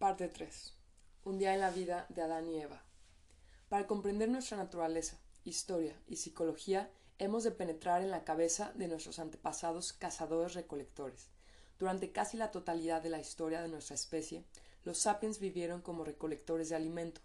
[0.00, 0.72] Parte 3.
[1.26, 2.82] Un día en la vida de Adán y Eva.
[3.68, 9.18] Para comprender nuestra naturaleza, historia y psicología, hemos de penetrar en la cabeza de nuestros
[9.18, 11.26] antepasados cazadores-recolectores.
[11.78, 14.42] Durante casi la totalidad de la historia de nuestra especie,
[14.84, 17.20] los sapiens vivieron como recolectores de alimento.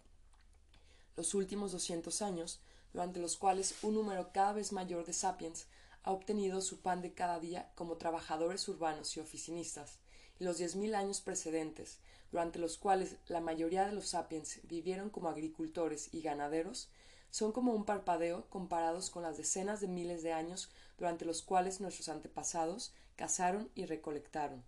[1.16, 2.60] Los últimos 200 años,
[2.92, 5.68] durante los cuales un número cada vez mayor de sapiens
[6.04, 10.00] ha obtenido su pan de cada día como trabajadores urbanos y oficinistas,
[10.42, 12.00] y los diez mil años precedentes,
[12.32, 16.90] durante los cuales la mayoría de los sapiens vivieron como agricultores y ganaderos,
[17.30, 21.82] son como un parpadeo comparados con las decenas de miles de años durante los cuales
[21.82, 24.64] nuestros antepasados cazaron y recolectaron.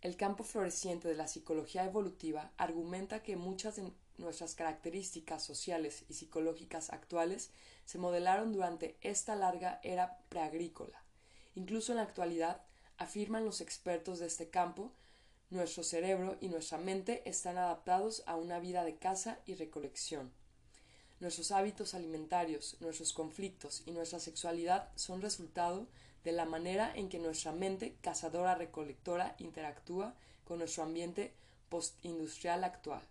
[0.00, 6.14] El campo floreciente de la psicología evolutiva argumenta que muchas de nuestras características sociales y
[6.14, 7.50] psicológicas actuales
[7.84, 11.02] se modelaron durante esta larga era preagrícola.
[11.54, 12.62] Incluso en la actualidad,
[12.98, 14.92] afirman los expertos de este campo,
[15.52, 20.32] nuestro cerebro y nuestra mente están adaptados a una vida de caza y recolección.
[21.20, 25.86] Nuestros hábitos alimentarios, nuestros conflictos y nuestra sexualidad son resultado
[26.24, 31.32] de la manera en que nuestra mente cazadora-recolectora interactúa con nuestro ambiente
[31.68, 33.02] postindustrial actual,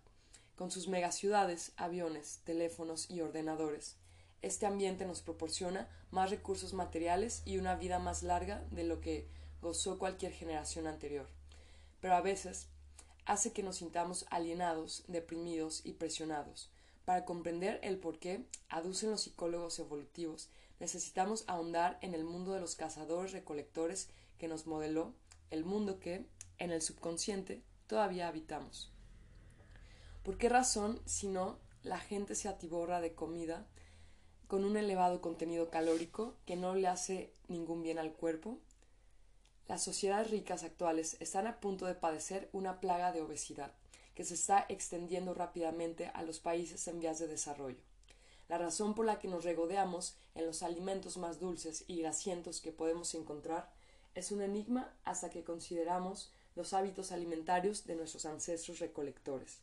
[0.56, 3.96] con sus megaciudades, aviones, teléfonos y ordenadores.
[4.42, 9.26] Este ambiente nos proporciona más recursos materiales y una vida más larga de lo que
[9.60, 11.26] gozó cualquier generación anterior.
[12.02, 12.66] Pero a veces
[13.24, 16.70] hace que nos sintamos alienados, deprimidos y presionados.
[17.06, 20.50] Para comprender el por qué, aducen los psicólogos evolutivos,
[20.80, 25.14] necesitamos ahondar en el mundo de los cazadores recolectores que nos modeló,
[25.50, 26.26] el mundo que,
[26.58, 28.92] en el subconsciente, todavía habitamos.
[30.24, 33.66] ¿Por qué razón, si no, la gente se atiborra de comida
[34.48, 38.58] con un elevado contenido calórico que no le hace ningún bien al cuerpo?
[39.72, 43.72] Las sociedades ricas actuales están a punto de padecer una plaga de obesidad
[44.14, 47.80] que se está extendiendo rápidamente a los países en vías de desarrollo.
[48.50, 52.70] La razón por la que nos regodeamos en los alimentos más dulces y grasientos que
[52.70, 53.72] podemos encontrar
[54.14, 59.60] es un enigma hasta que consideramos los hábitos alimentarios de nuestros ancestros recolectores.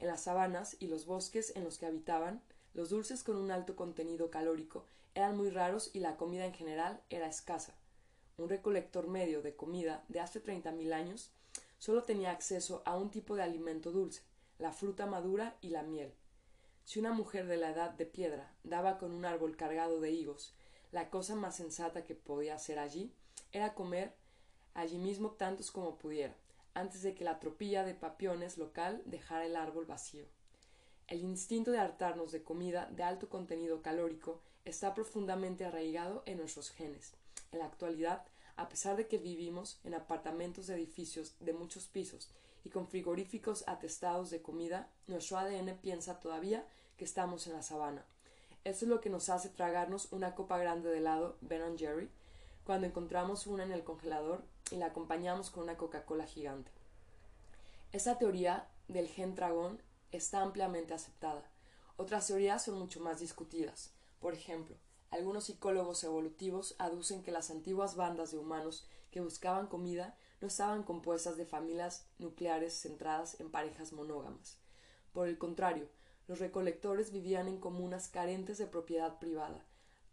[0.00, 3.76] En las sabanas y los bosques en los que habitaban, los dulces con un alto
[3.76, 7.72] contenido calórico eran muy raros y la comida en general era escasa.
[8.36, 11.30] Un recolector medio de comida de hace treinta mil años
[11.78, 14.22] solo tenía acceso a un tipo de alimento dulce,
[14.58, 16.12] la fruta madura y la miel.
[16.84, 20.52] Si una mujer de la edad de piedra daba con un árbol cargado de higos,
[20.92, 23.12] la cosa más sensata que podía hacer allí
[23.52, 24.12] era comer
[24.74, 26.34] allí mismo tantos como pudiera,
[26.74, 30.26] antes de que la tropilla de papiones local dejara el árbol vacío.
[31.06, 36.70] El instinto de hartarnos de comida de alto contenido calórico está profundamente arraigado en nuestros
[36.70, 37.14] genes.
[37.54, 38.24] En la actualidad,
[38.56, 42.28] a pesar de que vivimos en apartamentos de edificios de muchos pisos
[42.64, 46.66] y con frigoríficos atestados de comida, nuestro ADN piensa todavía
[46.96, 48.04] que estamos en la sabana.
[48.64, 52.10] Eso es lo que nos hace tragarnos una copa grande de helado Ben Jerry
[52.64, 56.72] cuando encontramos una en el congelador y la acompañamos con una Coca-Cola gigante.
[57.92, 61.48] Esta teoría del gen dragón está ampliamente aceptada.
[61.98, 63.92] Otras teorías son mucho más discutidas.
[64.18, 64.74] Por ejemplo,
[65.14, 70.82] algunos psicólogos evolutivos aducen que las antiguas bandas de humanos que buscaban comida no estaban
[70.82, 74.58] compuestas de familias nucleares centradas en parejas monógamas.
[75.12, 75.88] Por el contrario,
[76.26, 79.64] los recolectores vivían en comunas carentes de propiedad privada,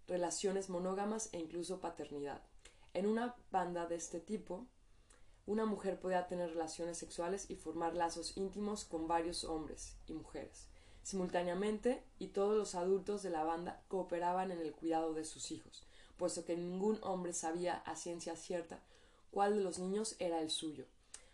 [0.08, 2.44] relaciones monógamas e incluso paternidad.
[2.94, 4.68] En una banda de este tipo,
[5.48, 10.71] una mujer podía tener relaciones sexuales y formar lazos íntimos con varios hombres y mujeres
[11.04, 15.84] simultáneamente y todos los adultos de la banda cooperaban en el cuidado de sus hijos,
[16.18, 18.80] puesto que ningún hombre sabía a ciencia cierta
[19.32, 20.86] cuál de los niños era el suyo.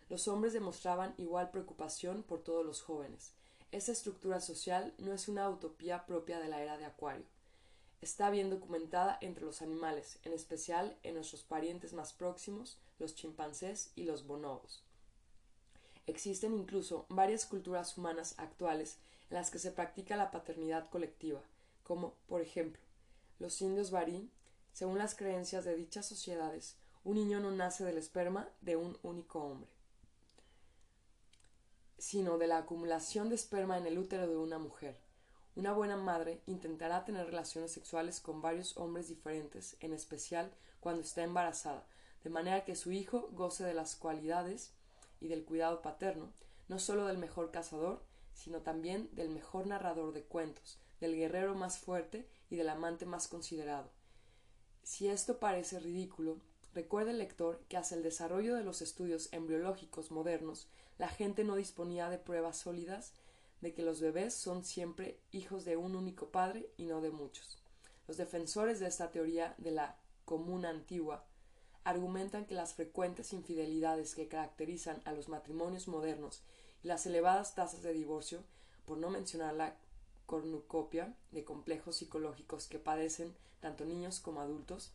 [0.08, 3.32] Los hombres demostraban igual preocupación por todos los jóvenes.
[3.72, 7.26] Esta estructura social no es una utopía propia de la era de Acuario.
[8.00, 13.90] Está bien documentada entre los animales, en especial en nuestros parientes más próximos, los chimpancés
[13.96, 14.82] y los bonobos.
[16.06, 18.96] Existen incluso varias culturas humanas actuales
[19.30, 21.42] en las que se practica la paternidad colectiva,
[21.82, 22.82] como, por ejemplo,
[23.38, 24.30] los indios barí,
[24.72, 29.42] según las creencias de dichas sociedades, un niño no nace del esperma de un único
[29.42, 29.70] hombre,
[31.98, 35.00] sino de la acumulación de esperma en el útero de una mujer.
[35.56, 41.24] Una buena madre intentará tener relaciones sexuales con varios hombres diferentes, en especial cuando está
[41.24, 41.86] embarazada,
[42.22, 44.72] de manera que su hijo goce de las cualidades
[45.20, 46.32] y del cuidado paterno,
[46.68, 48.04] no solo del mejor cazador,
[48.38, 53.26] sino también del mejor narrador de cuentos, del guerrero más fuerte y del amante más
[53.26, 53.90] considerado.
[54.84, 56.38] Si esto parece ridículo,
[56.72, 60.68] recuerde el lector que hasta el desarrollo de los estudios embriológicos modernos,
[60.98, 63.12] la gente no disponía de pruebas sólidas
[63.60, 67.58] de que los bebés son siempre hijos de un único padre y no de muchos.
[68.06, 71.24] Los defensores de esta teoría de la comuna antigua
[71.82, 76.44] argumentan que las frecuentes infidelidades que caracterizan a los matrimonios modernos
[76.82, 78.42] las elevadas tasas de divorcio,
[78.84, 79.76] por no mencionar la
[80.26, 84.92] cornucopia de complejos psicológicos que padecen tanto niños como adultos,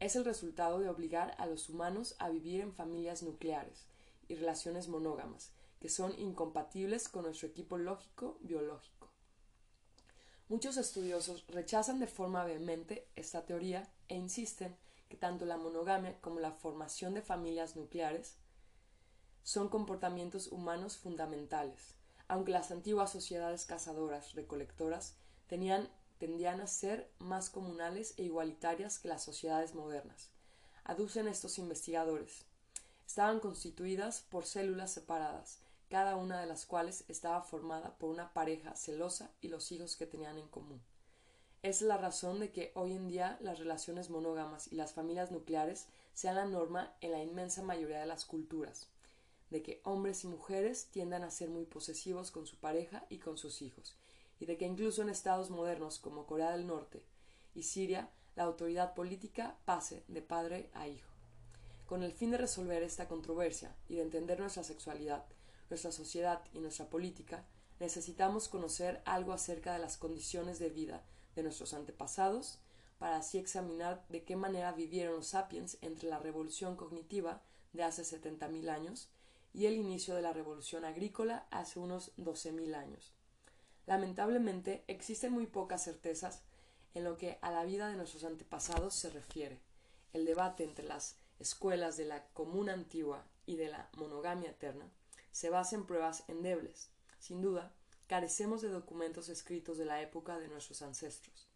[0.00, 3.84] es el resultado de obligar a los humanos a vivir en familias nucleares
[4.28, 5.50] y relaciones monógamas,
[5.80, 9.10] que son incompatibles con nuestro equipo lógico biológico.
[10.48, 14.76] Muchos estudiosos rechazan de forma vehemente esta teoría e insisten
[15.08, 18.36] que tanto la monogamia como la formación de familias nucleares
[19.46, 21.94] son comportamientos humanos fundamentales,
[22.26, 25.14] aunque las antiguas sociedades cazadoras recolectoras
[25.46, 25.88] tenían,
[26.18, 30.30] tendían a ser más comunales e igualitarias que las sociedades modernas.
[30.82, 32.44] Aducen estos investigadores.
[33.06, 38.74] Estaban constituidas por células separadas, cada una de las cuales estaba formada por una pareja
[38.74, 40.82] celosa y los hijos que tenían en común.
[41.62, 45.86] Es la razón de que hoy en día las relaciones monógamas y las familias nucleares
[46.14, 48.88] sean la norma en la inmensa mayoría de las culturas,
[49.50, 53.38] de que hombres y mujeres tiendan a ser muy posesivos con su pareja y con
[53.38, 53.96] sus hijos,
[54.40, 57.04] y de que incluso en estados modernos como Corea del Norte
[57.54, 61.10] y Siria la autoridad política pase de padre a hijo.
[61.86, 65.24] Con el fin de resolver esta controversia y de entender nuestra sexualidad,
[65.70, 67.44] nuestra sociedad y nuestra política,
[67.80, 71.04] necesitamos conocer algo acerca de las condiciones de vida
[71.34, 72.58] de nuestros antepasados,
[72.98, 78.02] para así examinar de qué manera vivieron los sapiens entre la revolución cognitiva de hace
[78.02, 79.10] 70.000 años
[79.56, 83.14] y el inicio de la revolución agrícola hace unos 12.000 años.
[83.86, 86.42] Lamentablemente existen muy pocas certezas
[86.92, 89.58] en lo que a la vida de nuestros antepasados se refiere.
[90.12, 94.90] El debate entre las escuelas de la comuna antigua y de la monogamia eterna
[95.32, 96.90] se basa en pruebas endebles.
[97.18, 97.72] Sin duda,
[98.08, 101.48] carecemos de documentos escritos de la época de nuestros ancestros.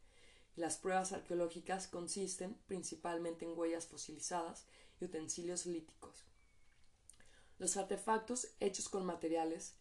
[0.57, 4.65] las pruebas arqueológicas consisten principalmente en huellas fosilizadas
[5.01, 6.30] y utensilios líticos.
[7.61, 9.75] Los artefactos hechos con materiales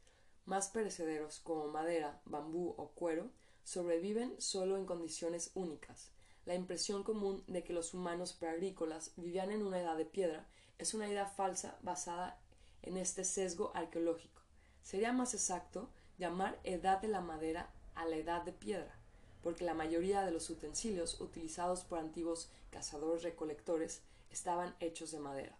[0.46, 3.32] más perecederos como madera, bambú o cuero
[3.64, 6.12] sobreviven solo en condiciones únicas.
[6.46, 10.46] La impresión común de que los humanos preagrícolas vivían en una edad de piedra
[10.78, 12.38] es una idea falsa basada
[12.82, 14.42] en este sesgo arqueológico.
[14.84, 18.94] Sería más exacto llamar edad de la madera a la edad de piedra,
[19.42, 24.02] porque la mayoría de los utensilios utilizados por antiguos cazadores recolectores
[24.32, 25.58] estaban hechos de madera.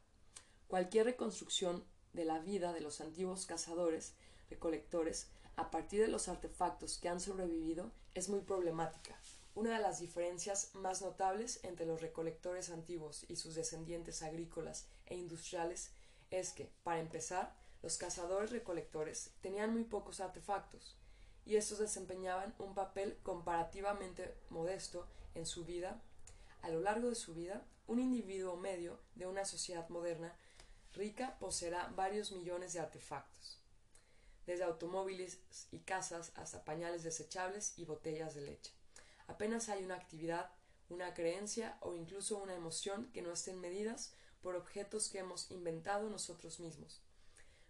[0.68, 4.14] Cualquier reconstrucción de la vida de los antiguos cazadores
[4.50, 9.20] recolectores a partir de los artefactos que han sobrevivido es muy problemática.
[9.56, 15.18] Una de las diferencias más notables entre los recolectores antiguos y sus descendientes agrícolas e
[15.18, 15.92] industriales
[16.32, 20.96] es que, para empezar, los cazadores recolectores tenían muy pocos artefactos,
[21.46, 26.00] y estos desempeñaban un papel comparativamente modesto en su vida.
[26.62, 30.38] A lo largo de su vida, un individuo medio de una sociedad moderna
[30.94, 33.60] rica poseerá varios millones de artefactos,
[34.46, 35.40] desde automóviles
[35.72, 38.74] y casas hasta pañales desechables y botellas de leche.
[39.28, 40.52] Apenas hay una actividad,
[40.90, 46.10] una creencia o incluso una emoción que no estén medidas por objetos que hemos inventado
[46.10, 47.02] nosotros mismos.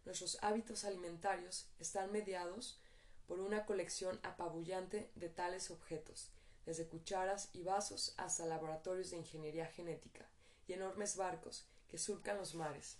[0.05, 2.79] Nuestros hábitos alimentarios están mediados
[3.27, 6.31] por una colección apabullante de tales objetos,
[6.65, 10.29] desde cucharas y vasos hasta laboratorios de ingeniería genética
[10.67, 12.97] y enormes barcos que surcan los mares.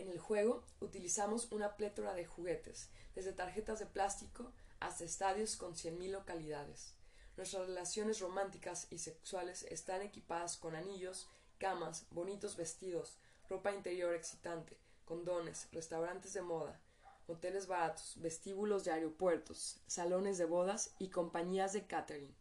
[0.00, 5.76] En el juego utilizamos una plétora de juguetes, desde tarjetas de plástico hasta estadios con
[5.76, 6.94] cien mil localidades.
[7.36, 11.28] Nuestras relaciones románticas y sexuales están equipadas con anillos,
[11.58, 13.18] camas, bonitos vestidos,
[13.50, 16.80] ropa interior excitante, condones, restaurantes de moda,
[17.26, 22.34] hoteles baratos, vestíbulos de aeropuertos, salones de bodas y compañías de catering.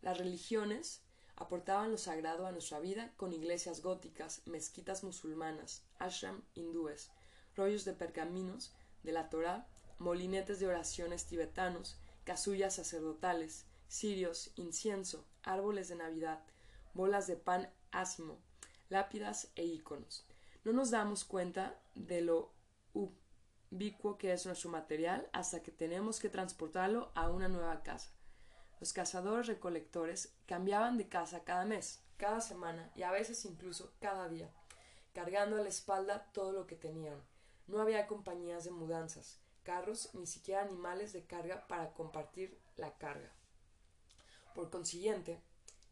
[0.00, 1.02] Las religiones
[1.36, 7.10] aportaban lo sagrado a nuestra vida con iglesias góticas, mezquitas musulmanas, ashram hindúes,
[7.54, 15.88] rollos de pergaminos de la Torá, molinetes de oraciones tibetanos, casullas sacerdotales, cirios, incienso, árboles
[15.88, 16.40] de Navidad,
[16.94, 18.38] bolas de pan ácimo,
[18.88, 20.26] lápidas e íconos
[20.66, 22.50] no nos damos cuenta de lo
[22.92, 28.10] ubicuo que es nuestro material hasta que tenemos que transportarlo a una nueva casa.
[28.80, 34.28] Los cazadores recolectores cambiaban de casa cada mes, cada semana y a veces incluso cada
[34.28, 34.50] día,
[35.14, 37.22] cargando a la espalda todo lo que tenían.
[37.66, 43.32] No había compañías de mudanzas, carros, ni siquiera animales de carga para compartir la carga.
[44.54, 45.40] Por consiguiente,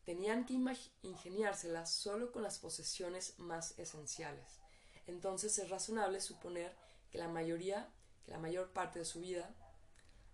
[0.05, 0.55] tenían que
[1.03, 4.65] ingeniárselas solo con las posesiones más esenciales
[5.07, 6.75] entonces es razonable suponer
[7.11, 7.89] que la mayoría,
[8.25, 9.51] que la mayor parte de su vida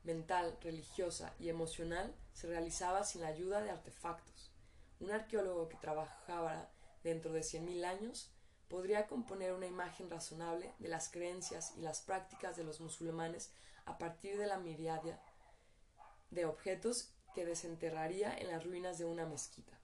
[0.05, 4.51] mental, religiosa y emocional se realizaba sin la ayuda de artefactos.
[4.99, 6.71] Un arqueólogo que trabajaba
[7.05, 8.31] dentro de cien mil años
[8.69, 13.51] podría componer una imagen razonable de las creencias y las prácticas de los musulmanes
[13.85, 15.21] a partir de la miriadia
[16.31, 19.79] de objetos que desenterraría en las ruinas de una mezquita.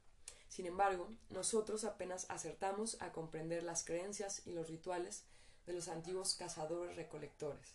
[0.49, 5.25] Sin embargo, nosotros apenas acertamos a comprender las creencias y los rituales
[5.67, 7.75] de los antiguos cazadores recolectores.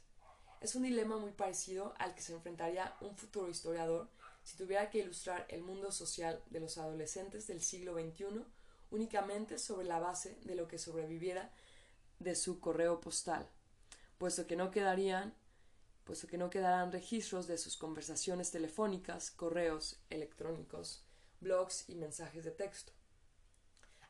[0.59, 4.09] Es un dilema muy parecido al que se enfrentaría un futuro historiador
[4.43, 8.45] si tuviera que ilustrar el mundo social de los adolescentes del siglo XXI
[8.89, 11.51] únicamente sobre la base de lo que sobreviviera
[12.19, 13.47] de su correo postal,
[14.17, 15.33] puesto que no quedarían
[16.03, 21.03] puesto que no quedarán registros de sus conversaciones telefónicas, correos electrónicos,
[21.39, 22.91] blogs y mensajes de texto.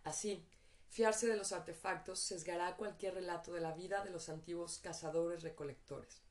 [0.03, 0.43] Así,
[0.89, 6.21] fiarse de los artefactos sesgará cualquier relato de la vida de los antiguos cazadores-recolectores.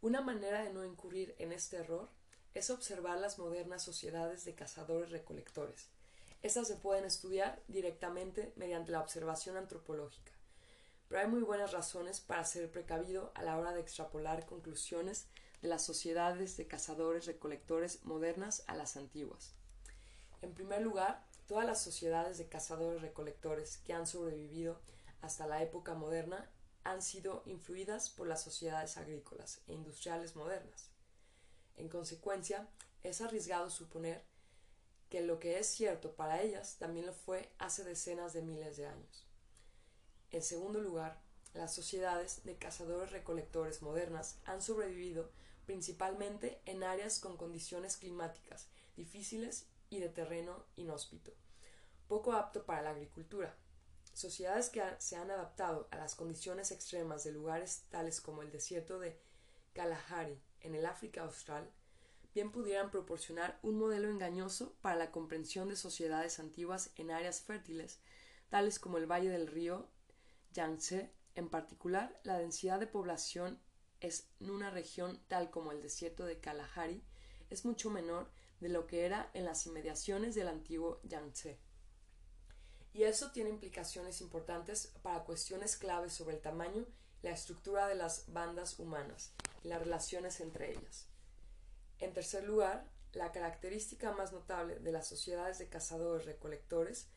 [0.00, 2.08] Una manera de no incurrir en este error
[2.58, 5.88] es observar las modernas sociedades de cazadores-recolectores.
[6.42, 10.38] Estas se pueden estudiar directamente mediante la observación antropológica
[11.08, 15.26] pero hay muy buenas razones para ser precavido a la hora de extrapolar conclusiones
[15.62, 19.54] de las sociedades de cazadores recolectores modernas a las antiguas.
[20.42, 24.78] En primer lugar, todas las sociedades de cazadores recolectores que han sobrevivido
[25.22, 26.48] hasta la época moderna
[26.84, 30.87] han sido influidas por las sociedades agrícolas e industriales modernas.
[31.78, 32.68] En consecuencia,
[33.04, 34.24] es arriesgado suponer
[35.08, 38.86] que lo que es cierto para ellas también lo fue hace decenas de miles de
[38.86, 39.26] años.
[40.30, 41.22] En segundo lugar,
[41.54, 45.30] las sociedades de cazadores-recolectores modernas han sobrevivido
[45.66, 51.32] principalmente en áreas con condiciones climáticas difíciles y de terreno inhóspito,
[52.08, 53.56] poco apto para la agricultura.
[54.12, 58.98] Sociedades que se han adaptado a las condiciones extremas de lugares tales como el desierto
[58.98, 59.16] de
[59.72, 61.70] Kalahari en el África Austral,
[62.34, 68.00] bien pudieran proporcionar un modelo engañoso para la comprensión de sociedades antiguas en áreas fértiles,
[68.48, 69.88] tales como el valle del río
[70.52, 73.60] Yangtze, en particular, la densidad de población
[74.00, 77.02] es en una región tal como el desierto de Kalahari
[77.50, 81.58] es mucho menor de lo que era en las inmediaciones del antiguo Yangtze.
[82.92, 86.86] Y eso tiene implicaciones importantes para cuestiones claves sobre el tamaño
[87.22, 91.06] y la estructura de las bandas humanas las relaciones entre ellas.
[91.98, 97.08] En tercer lugar, la característica más notable de las sociedades de cazadores recolectores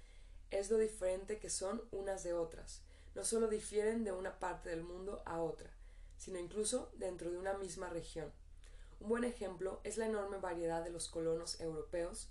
[0.50, 2.82] es lo diferente que son unas de otras,
[3.16, 5.70] no solo difieren de una parte del mundo a otra,
[6.18, 8.32] sino incluso dentro de una misma región.
[9.00, 12.30] Un buen ejemplo es la enorme variedad de los colonos europeos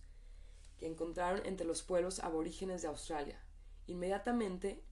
[0.78, 3.40] que encontraron entre los pueblos aborígenes de Australia.
[3.86, 4.82] Inmediatamente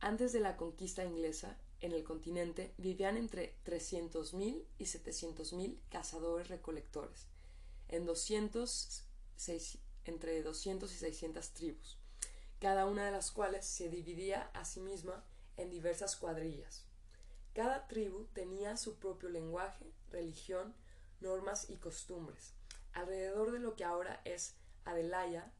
[0.00, 7.26] antes de la conquista inglesa, en el continente vivían entre 300.000 y 700.000 cazadores-recolectores,
[7.88, 9.04] en 200,
[10.04, 12.00] entre 200 y 600 tribus
[12.60, 15.24] cada una de las cuales se dividía a sí misma
[15.56, 16.84] en diversas cuadrillas.
[17.54, 20.74] Cada tribu tenía su propio lenguaje, religión,
[21.20, 22.52] normas y costumbres.
[22.92, 25.52] Alrededor de lo que ahora es Adelaida,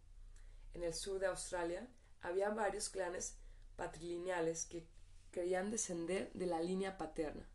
[0.74, 1.88] en el sur de Australia,
[2.20, 3.36] había varios clanes
[3.76, 4.86] patrilineales que
[5.30, 7.46] querían descender de la línea paterna.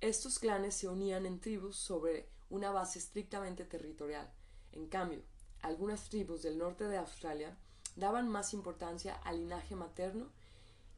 [0.00, 4.30] Estos clanes se unían en tribus sobre una base estrictamente territorial.
[4.72, 5.22] En cambio,
[5.60, 7.56] algunas tribus del norte de Australia
[7.96, 10.30] daban más importancia al linaje materno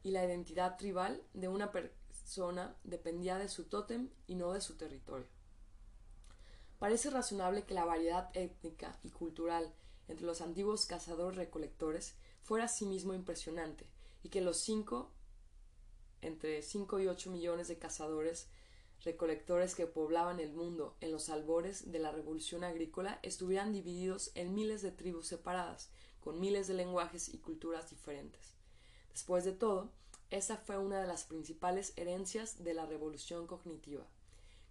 [0.03, 4.75] y la identidad tribal de una persona dependía de su tótem y no de su
[4.75, 5.27] territorio.
[6.79, 9.73] Parece razonable que la variedad étnica y cultural
[10.07, 13.85] entre los antiguos cazadores-recolectores fuera asimismo impresionante
[14.23, 15.11] y que los cinco,
[16.21, 18.47] entre cinco y ocho millones de cazadores
[19.03, 24.53] recolectores que poblaban el mundo en los albores de la revolución agrícola estuvieran divididos en
[24.53, 28.53] miles de tribus separadas, con miles de lenguajes y culturas diferentes.
[29.11, 29.89] Después de todo,
[30.29, 34.05] esa fue una de las principales herencias de la revolución cognitiva.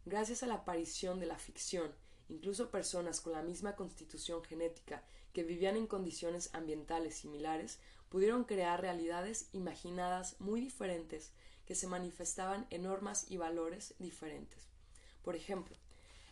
[0.07, 1.93] Gracias a la aparición de la ficción,
[2.29, 5.03] incluso personas con la misma constitución genética
[5.33, 7.79] que vivían en condiciones ambientales similares
[8.11, 11.33] pudieron crear realidades imaginadas muy diferentes
[11.65, 14.69] que se manifestaban en normas y valores diferentes.
[15.23, 15.77] Por ejemplo,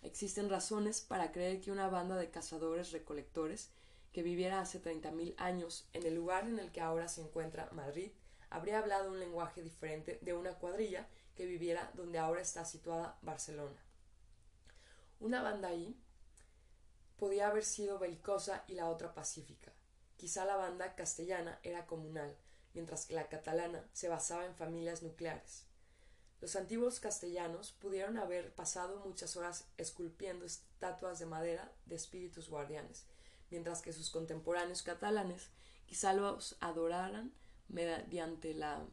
[0.02, 3.70] existen razones para creer que una banda de cazadores recolectores
[4.12, 7.70] que viviera hace treinta mil años en el lugar en el que ahora se encuentra
[7.72, 8.10] Madrid,
[8.50, 11.06] habría hablado un lenguaje diferente de una cuadrilla
[11.36, 13.80] que viviera donde ahora está situada Barcelona.
[15.20, 15.96] Una banda ahí
[17.16, 19.72] podía haber sido belicosa y la otra pacífica.
[20.18, 22.36] Quizá la banda castellana era comunal,
[22.74, 25.64] mientras que la catalana se basaba en familias nucleares.
[26.40, 33.06] Los antiguos castellanos pudieron haber pasado muchas horas esculpiendo estatuas de madera de espíritus guardianes,
[33.50, 35.50] mientras que sus contemporáneos catalanes
[35.86, 37.32] quizá los adoraran
[37.68, 38.84] mediante la,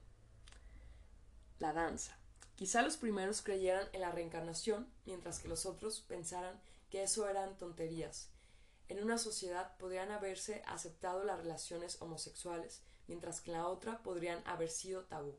[1.57, 2.17] la danza.
[2.55, 7.57] Quizá los primeros creyeran en la reencarnación, mientras que los otros pensaran que eso eran
[7.57, 8.29] tonterías.
[8.87, 14.41] En una sociedad podrían haberse aceptado las relaciones homosexuales, mientras que en la otra podrían
[14.45, 15.35] haber sido tabú.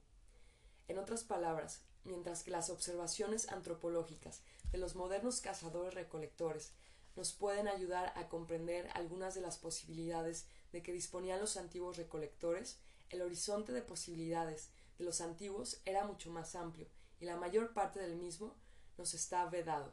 [0.89, 6.73] En otras palabras, mientras que las observaciones antropológicas de los modernos cazadores-recolectores
[7.15, 12.79] nos pueden ayudar a comprender algunas de las posibilidades de que disponían los antiguos recolectores,
[13.11, 16.89] el horizonte de posibilidades de los antiguos era mucho más amplio
[17.21, 18.55] y la mayor parte del mismo
[18.99, 19.93] nos está vedado.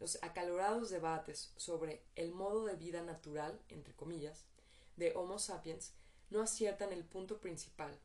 [0.00, 4.44] Los acalorados debates sobre el modo de vida natural, entre comillas,
[4.96, 5.92] de Homo sapiens
[6.30, 7.96] no aciertan el punto principal,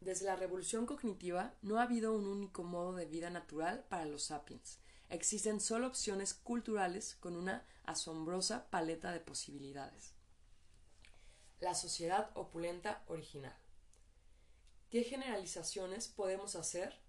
[0.00, 4.24] desde la revolución cognitiva no ha habido un único modo de vida natural para los
[4.24, 4.78] sapiens.
[5.08, 10.12] Existen solo opciones culturales con una asombrosa paleta de posibilidades.
[11.60, 13.56] La sociedad opulenta original.
[14.90, 17.00] ¿Qué generalizaciones podemos hacer?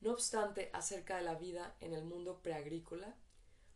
[0.00, 3.14] No obstante, acerca de la vida en el mundo preagrícola,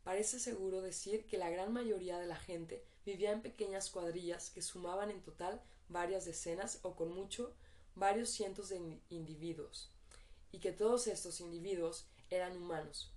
[0.05, 4.63] parece seguro decir que la gran mayoría de la gente vivía en pequeñas cuadrillas que
[4.63, 7.55] sumaban en total varias decenas o con mucho
[7.95, 9.91] varios cientos de individuos,
[10.51, 13.13] y que todos estos individuos eran humanos.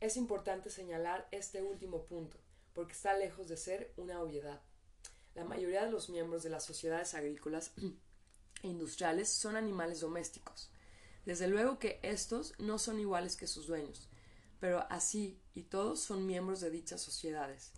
[0.00, 2.36] Es importante señalar este último punto,
[2.74, 4.60] porque está lejos de ser una obviedad.
[5.34, 7.72] La mayoría de los miembros de las sociedades agrícolas
[8.62, 10.70] e industriales son animales domésticos.
[11.24, 14.08] Desde luego que estos no son iguales que sus dueños,
[14.60, 17.72] pero así y todos son miembros de dichas sociedades.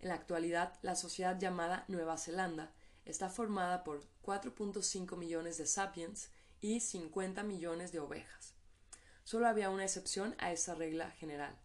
[0.00, 2.72] En la actualidad, la sociedad llamada Nueva Zelanda
[3.04, 6.30] está formada por 4.5 millones de sapiens
[6.60, 8.54] y 50 millones de ovejas.
[9.24, 11.58] Solo había una excepción a esa regla general,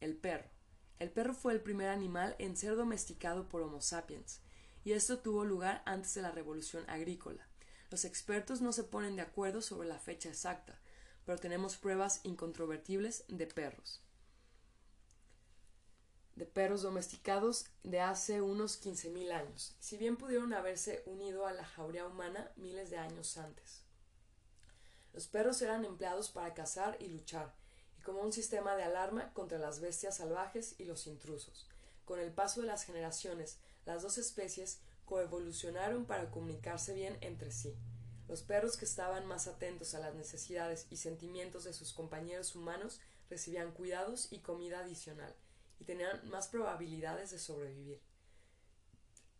[0.00, 0.48] el perro.
[0.98, 4.40] El perro fue el primer animal en ser domesticado por Homo sapiens,
[4.84, 7.46] y esto tuvo lugar antes de la revolución agrícola.
[7.90, 10.78] Los expertos no se ponen de acuerdo sobre la fecha exacta,
[11.24, 14.03] pero tenemos pruebas incontrovertibles de perros
[16.36, 21.64] de perros domesticados de hace unos 15.000 años, si bien pudieron haberse unido a la
[21.64, 23.82] jauría humana miles de años antes.
[25.12, 27.54] Los perros eran empleados para cazar y luchar,
[27.98, 31.68] y como un sistema de alarma contra las bestias salvajes y los intrusos.
[32.04, 37.76] Con el paso de las generaciones, las dos especies coevolucionaron para comunicarse bien entre sí.
[38.26, 43.00] Los perros que estaban más atentos a las necesidades y sentimientos de sus compañeros humanos
[43.30, 45.34] recibían cuidados y comida adicional,
[45.80, 48.00] y tenían más probabilidades de sobrevivir.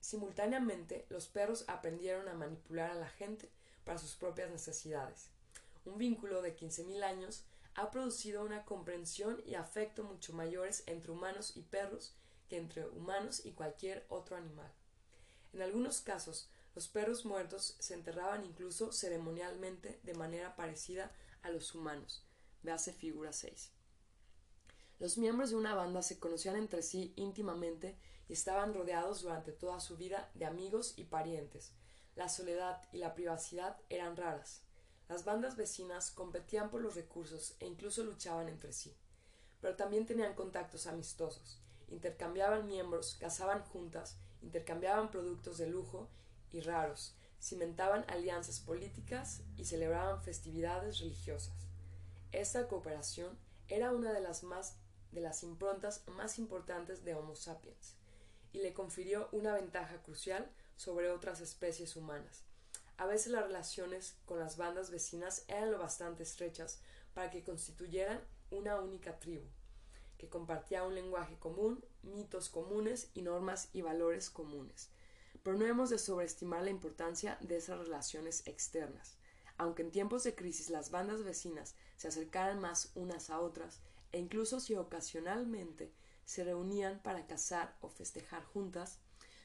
[0.00, 3.50] Simultáneamente, los perros aprendieron a manipular a la gente
[3.84, 5.30] para sus propias necesidades.
[5.84, 7.44] Un vínculo de 15.000 años
[7.74, 12.14] ha producido una comprensión y afecto mucho mayores entre humanos y perros
[12.48, 14.70] que entre humanos y cualquier otro animal.
[15.52, 21.74] En algunos casos, los perros muertos se enterraban incluso ceremonialmente de manera parecida a los
[21.74, 22.24] humanos.
[22.62, 23.70] Véase figura 6.
[25.00, 29.80] Los miembros de una banda se conocían entre sí íntimamente y estaban rodeados durante toda
[29.80, 31.72] su vida de amigos y parientes.
[32.14, 34.62] La soledad y la privacidad eran raras.
[35.08, 38.96] Las bandas vecinas competían por los recursos e incluso luchaban entre sí.
[39.60, 46.08] Pero también tenían contactos amistosos, intercambiaban miembros, cazaban juntas, intercambiaban productos de lujo
[46.52, 51.66] y raros, cimentaban alianzas políticas y celebraban festividades religiosas.
[52.32, 54.76] Esta cooperación era una de las más
[55.14, 57.94] de las improntas más importantes de Homo sapiens,
[58.52, 62.42] y le confirió una ventaja crucial sobre otras especies humanas.
[62.96, 66.80] A veces las relaciones con las bandas vecinas eran lo bastante estrechas
[67.14, 69.46] para que constituyeran una única tribu,
[70.18, 74.90] que compartía un lenguaje común, mitos comunes y normas y valores comunes.
[75.42, 79.16] Pero no hemos de sobreestimar la importancia de esas relaciones externas.
[79.56, 83.80] Aunque en tiempos de crisis las bandas vecinas se acercaran más unas a otras,
[84.14, 85.92] e incluso si ocasionalmente
[86.24, 89.00] se reunían para cazar o festejar juntas,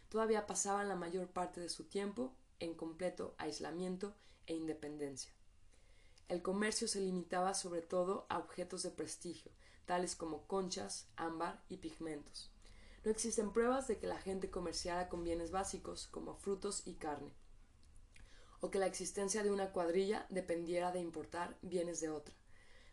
[0.10, 4.14] todavía pasaban la mayor parte de su tiempo en completo aislamiento
[4.46, 5.32] e independencia.
[6.28, 9.52] El comercio se limitaba sobre todo a objetos de prestigio,
[9.88, 12.52] tales como conchas, ámbar y pigmentos.
[13.04, 17.34] No existen pruebas de que la gente comerciara con bienes básicos como frutos y carne,
[18.60, 22.36] o que la existencia de una cuadrilla dependiera de importar bienes de otra.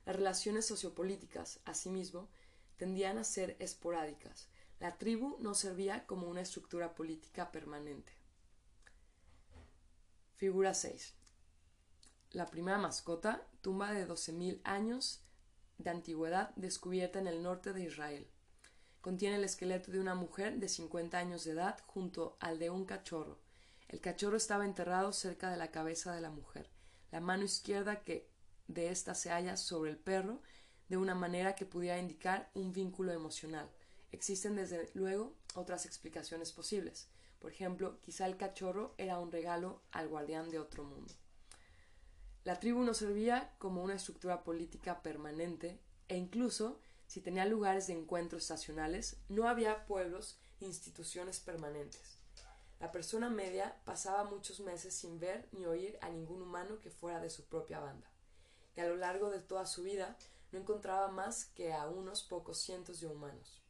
[0.07, 2.29] Las relaciones sociopolíticas, asimismo,
[2.77, 4.49] tendían a ser esporádicas.
[4.79, 8.13] La tribu no servía como una estructura política permanente.
[10.37, 11.15] Figura 6.
[12.33, 15.23] la primera mascota, tumba de 12.000 años
[15.79, 18.29] de antigüedad descubierta en el norte de Israel.
[19.01, 22.85] Contiene el esqueleto de una mujer de 50 años de edad junto al de un
[22.85, 23.39] cachorro.
[23.89, 26.69] El cachorro estaba enterrado cerca de la cabeza de la mujer.
[27.11, 28.29] La mano izquierda que
[28.69, 30.43] de ésta se halla sobre el perro
[30.89, 33.71] de una manera que pudiera indicar un vínculo emocional.
[34.13, 37.09] Existen desde luego otras explicaciones posibles.
[37.39, 41.13] Por ejemplo, quizá el cachorro era un regalo al guardián de otro mundo.
[42.45, 47.93] La tribu no servía como una estructura política permanente e incluso si tenía lugares de
[47.93, 52.19] encuentro estacionales, no había pueblos ni instituciones permanentes.
[52.81, 57.21] La persona media pasaba muchos meses sin ver ni oír a ningún humano que fuera
[57.21, 58.11] de su propia banda,
[58.77, 60.17] y a lo largo de toda su vida
[60.53, 63.63] no encontraba más que a unos pocos cientos de humanos.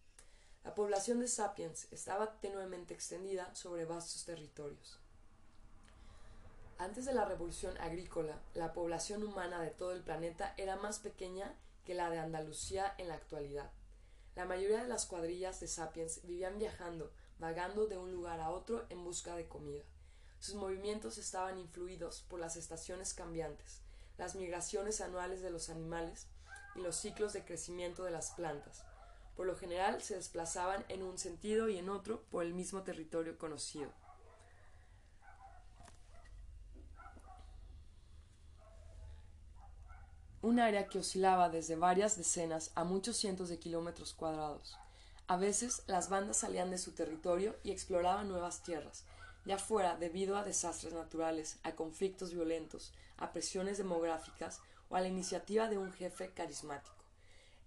[0.65, 4.99] La población de Sapiens estaba tenuemente extendida sobre vastos territorios.
[6.79, 11.55] Antes de la revolución agrícola, la población humana de todo el planeta era más pequeña
[11.85, 13.71] que la de Andalucía en la actualidad.
[14.35, 18.85] La mayoría de las cuadrillas de sapiens vivían viajando, vagando de un lugar a otro
[18.91, 19.85] en busca de comida.
[20.41, 23.81] Sus movimientos estaban influidos por las estaciones cambiantes,
[24.19, 26.27] las migraciones anuales de los animales
[26.75, 28.85] y los ciclos de crecimiento de las plantas.
[29.37, 33.39] Por lo general se desplazaban en un sentido y en otro por el mismo territorio
[33.39, 33.93] conocido.
[40.47, 44.77] un área que oscilaba desde varias decenas a muchos cientos de kilómetros cuadrados.
[45.27, 49.03] A veces las bandas salían de su territorio y exploraban nuevas tierras,
[49.45, 55.09] ya fuera debido a desastres naturales, a conflictos violentos, a presiones demográficas o a la
[55.09, 56.95] iniciativa de un jefe carismático.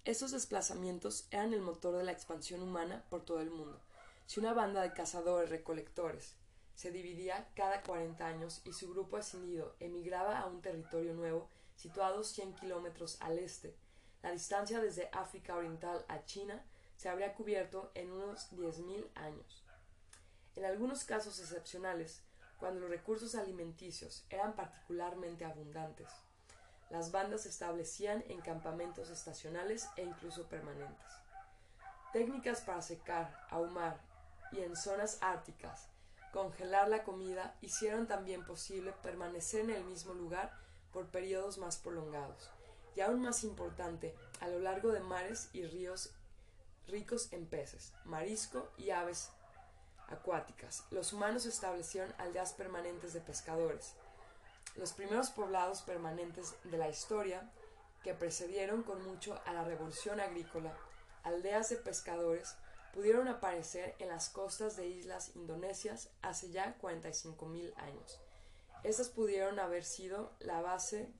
[0.06, 3.80] Estos desplazamientos eran el motor de la expansión humana por todo el mundo.
[4.26, 6.36] Si una banda de cazadores recolectores
[6.76, 12.30] se dividía cada 40 años y su grupo escindido emigraba a un territorio nuevo, situados
[12.30, 13.76] 100 kilómetros al este.
[14.24, 16.64] La distancia desde África Oriental a China
[16.96, 19.64] se habría cubierto en unos 10.000 años.
[20.56, 22.22] En algunos casos excepcionales,
[22.60, 26.08] cuando los recursos alimenticios eran particularmente abundantes,
[26.90, 31.08] las bandas se establecían en campamentos estacionales e incluso permanentes.
[32.12, 34.00] Técnicas para secar, ahumar
[34.52, 35.88] y en zonas árticas,
[36.34, 40.52] congelar la comida hicieron también posible permanecer en el mismo lugar
[40.92, 42.50] por periodos más prolongados,
[42.96, 46.12] y aún más importante, a lo largo de mares y ríos
[46.88, 49.30] ricos en peces, marisco y aves
[50.10, 50.84] acuáticas.
[50.92, 53.94] Los humanos establecieron aldeas permanentes de pescadores.
[54.76, 57.50] Los primeros poblados permanentes de la historia,
[58.04, 60.78] que precedieron con mucho a la revolución agrícola,
[61.24, 62.56] aldeas de pescadores,
[62.94, 68.20] pudieron aparecer en las costas de islas indonesias hace ya 45.000 años.
[68.84, 71.12] Estas pudieron haber sido la base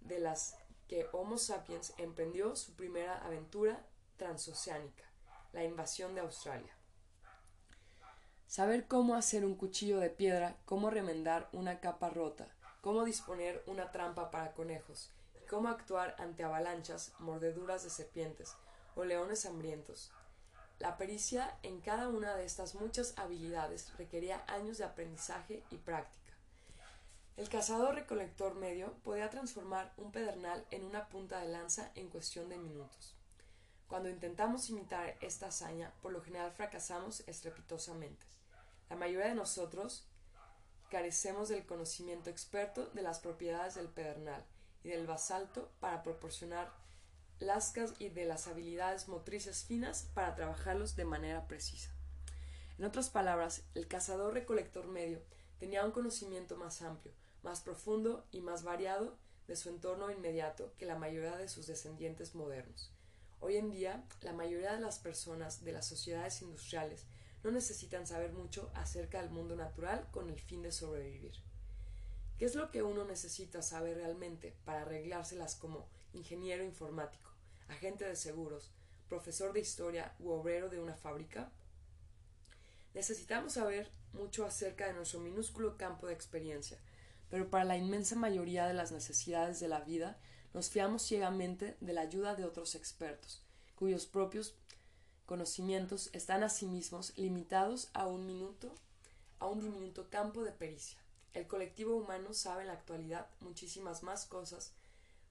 [0.00, 0.56] de las
[0.88, 3.84] que Homo sapiens emprendió su primera aventura
[4.16, 5.04] transoceánica,
[5.52, 6.75] la invasión de Australia.
[8.46, 12.48] Saber cómo hacer un cuchillo de piedra, cómo remendar una capa rota,
[12.80, 15.10] cómo disponer una trampa para conejos,
[15.50, 18.54] cómo actuar ante avalanchas, mordeduras de serpientes
[18.94, 20.12] o leones hambrientos.
[20.78, 26.32] La pericia en cada una de estas muchas habilidades requería años de aprendizaje y práctica.
[27.36, 32.58] El cazador-recolector medio podía transformar un pedernal en una punta de lanza en cuestión de
[32.58, 33.16] minutos.
[33.88, 38.35] Cuando intentamos imitar esta hazaña, por lo general fracasamos estrepitosamente.
[38.88, 40.06] La mayoría de nosotros
[40.90, 44.44] carecemos del conocimiento experto de las propiedades del pedernal
[44.84, 46.72] y del basalto para proporcionar
[47.40, 51.90] lascas y de las habilidades motrices finas para trabajarlos de manera precisa.
[52.78, 55.20] En otras palabras, el cazador-recolector medio
[55.58, 60.86] tenía un conocimiento más amplio, más profundo y más variado de su entorno inmediato que
[60.86, 62.92] la mayoría de sus descendientes modernos.
[63.40, 67.06] Hoy en día, la mayoría de las personas de las sociedades industriales
[67.42, 71.34] no necesitan saber mucho acerca del mundo natural con el fin de sobrevivir.
[72.38, 77.30] ¿Qué es lo que uno necesita saber realmente para arreglárselas como ingeniero informático,
[77.68, 78.70] agente de seguros,
[79.08, 81.50] profesor de historia u obrero de una fábrica?
[82.94, 86.78] Necesitamos saber mucho acerca de nuestro minúsculo campo de experiencia,
[87.30, 90.18] pero para la inmensa mayoría de las necesidades de la vida
[90.52, 93.42] nos fiamos ciegamente de la ayuda de otros expertos,
[93.74, 94.54] cuyos propios
[95.26, 98.72] conocimientos están asimismo limitados a un minuto,
[99.40, 100.98] a un diminuto campo de pericia.
[101.34, 104.72] El colectivo humano sabe en la actualidad muchísimas más cosas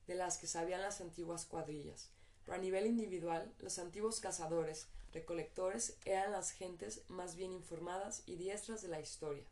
[0.05, 2.09] de las que sabían las antiguas cuadrillas,
[2.43, 8.35] pero a nivel individual, los antiguos cazadores, recolectores eran las gentes más bien informadas y
[8.35, 9.45] diestras de la historia.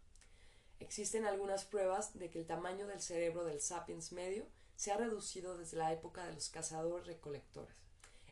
[0.80, 5.58] Existen algunas pruebas de que el tamaño del cerebro del sapiens medio se ha reducido
[5.58, 7.74] desde la época de los cazadores-recolectores.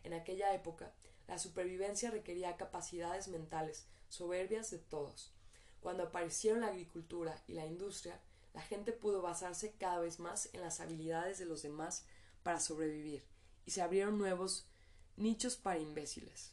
[0.03, 0.91] En aquella época,
[1.31, 5.31] la supervivencia requería capacidades mentales soberbias de todos.
[5.79, 8.19] Cuando aparecieron la agricultura y la industria,
[8.53, 12.03] la gente pudo basarse cada vez más en las habilidades de los demás
[12.43, 13.23] para sobrevivir,
[13.65, 14.67] y se abrieron nuevos
[15.15, 16.51] nichos para imbéciles,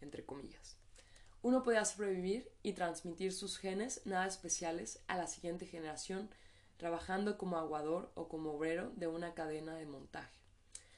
[0.00, 0.76] entre comillas.
[1.42, 6.30] Uno podía sobrevivir y transmitir sus genes nada especiales a la siguiente generación
[6.76, 10.43] trabajando como aguador o como obrero de una cadena de montaje.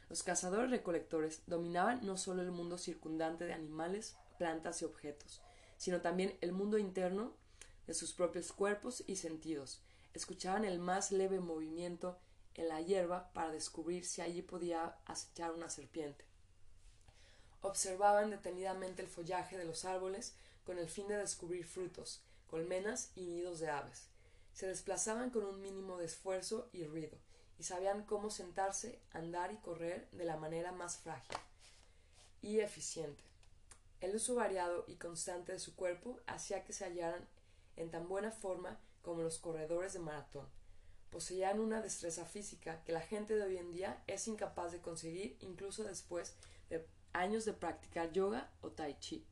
[0.08, 5.42] Los cazadores recolectores dominaban no solo el mundo circundante de animales, plantas y objetos,
[5.76, 7.32] sino también el mundo interno
[7.86, 9.80] de sus propios cuerpos y sentidos.
[10.14, 12.18] Escuchaban el más leve movimiento
[12.54, 16.24] en la hierba para descubrir si allí podía acechar una serpiente.
[17.60, 23.26] Observaban detenidamente el follaje de los árboles con el fin de descubrir frutos, colmenas y
[23.26, 24.08] nidos de aves.
[24.52, 27.18] Se desplazaban con un mínimo de esfuerzo y ruido,
[27.58, 31.36] y sabían cómo sentarse, andar y correr de la manera más frágil
[32.42, 33.22] y eficiente.
[34.00, 37.26] El uso variado y constante de su cuerpo hacía que se hallaran
[37.76, 40.46] en tan buena forma como los corredores de maratón.
[41.10, 45.36] Poseían una destreza física que la gente de hoy en día es incapaz de conseguir
[45.40, 46.34] incluso después
[46.68, 49.24] de años de practicar yoga o tai chi.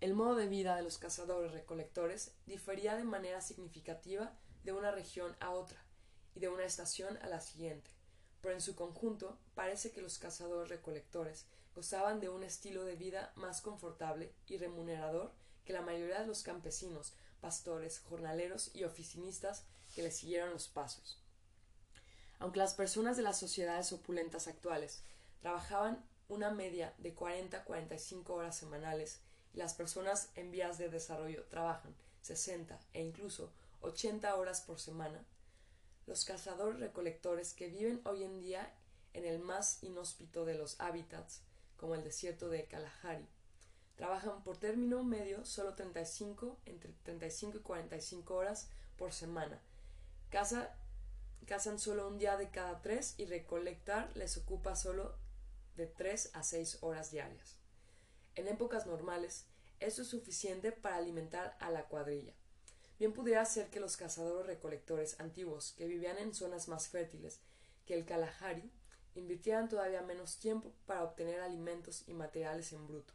[0.00, 4.32] El modo de vida de los cazadores recolectores difería de manera significativa
[4.64, 5.85] de una región a otra
[6.36, 7.90] de una estación a la siguiente,
[8.40, 13.32] pero en su conjunto parece que los cazadores recolectores gozaban de un estilo de vida
[13.36, 15.32] más confortable y remunerador
[15.64, 21.20] que la mayoría de los campesinos, pastores, jornaleros y oficinistas que le siguieron los pasos.
[22.38, 25.02] Aunque las personas de las sociedades opulentas actuales
[25.40, 29.20] trabajaban una media de 40 a 45 horas semanales
[29.54, 35.24] y las personas en vías de desarrollo trabajan 60 e incluso 80 horas por semana,
[36.06, 38.72] los cazadores recolectores que viven hoy en día
[39.12, 41.42] en el más inhóspito de los hábitats
[41.76, 43.26] como el desierto de Kalahari.
[43.96, 49.60] Trabajan por término medio solo 35, entre 35 y 45 horas por semana.
[50.30, 55.16] cazan solo un día de cada tres y recolectar les ocupa solo
[55.76, 57.58] de 3 a 6 horas diarias.
[58.34, 59.46] En épocas normales,
[59.80, 62.34] esto es suficiente para alimentar a la cuadrilla.
[62.98, 67.40] Bien pudiera ser que los cazadores recolectores antiguos que vivían en zonas más fértiles
[67.84, 68.70] que el Kalahari
[69.14, 73.12] invirtieran todavía menos tiempo para obtener alimentos y materiales en bruto.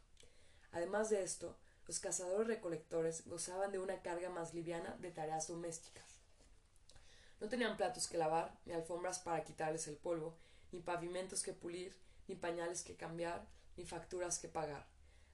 [0.70, 6.20] Además de esto, los cazadores recolectores gozaban de una carga más liviana de tareas domésticas.
[7.40, 10.36] No tenían platos que lavar, ni alfombras para quitarles el polvo,
[10.70, 11.96] ni pavimentos que pulir,
[12.28, 13.44] ni pañales que cambiar,
[13.76, 14.86] ni facturas que pagar.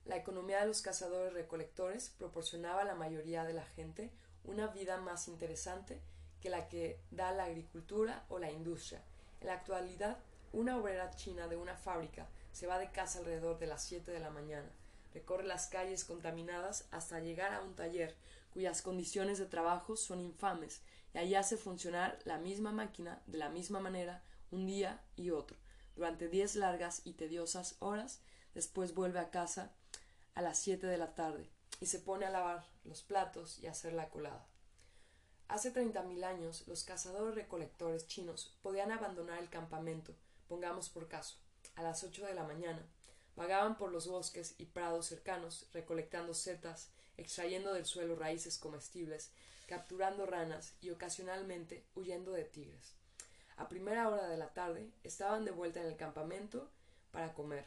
[0.06, 4.10] La economía de los cazadores recolectores proporcionaba a la mayoría de la gente
[4.44, 6.00] una vida más interesante
[6.40, 9.02] que la que da la agricultura o la industria.
[9.40, 10.18] En la actualidad,
[10.52, 14.20] una obrera china de una fábrica se va de casa alrededor de las siete de
[14.20, 14.68] la mañana,
[15.12, 18.14] recorre las calles contaminadas hasta llegar a un taller
[18.52, 20.80] cuyas condiciones de trabajo son infames
[21.14, 25.56] y allí hace funcionar la misma máquina de la misma manera un día y otro,
[25.94, 28.20] durante diez largas y tediosas horas,
[28.54, 29.72] después vuelve a casa
[30.34, 33.72] a las siete de la tarde y se pone a lavar los platos y a
[33.72, 34.46] hacer la colada.
[35.48, 40.14] Hace treinta mil años los cazadores recolectores chinos podían abandonar el campamento
[40.48, 41.36] pongamos por caso,
[41.76, 42.82] a las ocho de la mañana,
[43.36, 49.30] vagaban por los bosques y prados cercanos, recolectando setas, extrayendo del suelo raíces comestibles,
[49.66, 52.94] capturando ranas y ocasionalmente huyendo de tigres.
[53.56, 56.70] A primera hora de la tarde estaban de vuelta en el campamento
[57.12, 57.66] para comer.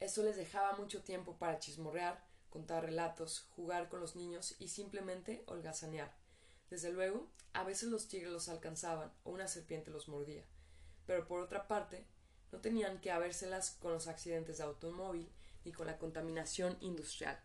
[0.00, 5.42] Eso les dejaba mucho tiempo para chismorrear, contar relatos, jugar con los niños y simplemente
[5.46, 6.14] holgazanear.
[6.70, 10.44] Desde luego, a veces los tigres los alcanzaban o una serpiente los mordía
[11.06, 12.06] pero por otra parte,
[12.50, 15.30] no tenían que habérselas con los accidentes de automóvil
[15.64, 17.38] ni con la contaminación industrial.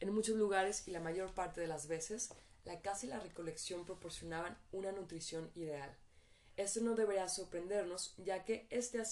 [0.00, 2.30] En muchos lugares y la mayor parte de las veces,
[2.64, 5.96] la caza y la recolección proporcionaban una nutrición ideal.
[6.56, 9.04] Esto no debería sorprendernos, ya que este ha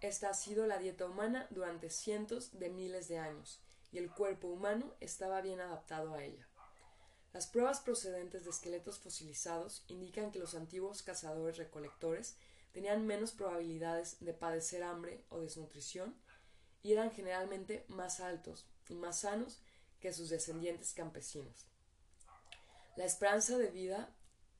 [0.00, 3.60] esta ha sido la dieta humana durante cientos de miles de años,
[3.92, 6.46] y el cuerpo humano estaba bien adaptado a ella.
[7.32, 12.36] Las pruebas procedentes de esqueletos fosilizados indican que los antiguos cazadores recolectores
[12.72, 16.14] tenían menos probabilidades de padecer hambre o desnutrición
[16.82, 19.60] y eran generalmente más altos y más sanos
[20.00, 21.66] que sus descendientes campesinos.
[22.96, 24.10] La esperanza de vida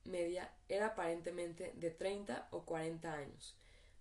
[0.03, 3.55] media era aparentemente de 30 o 40 años,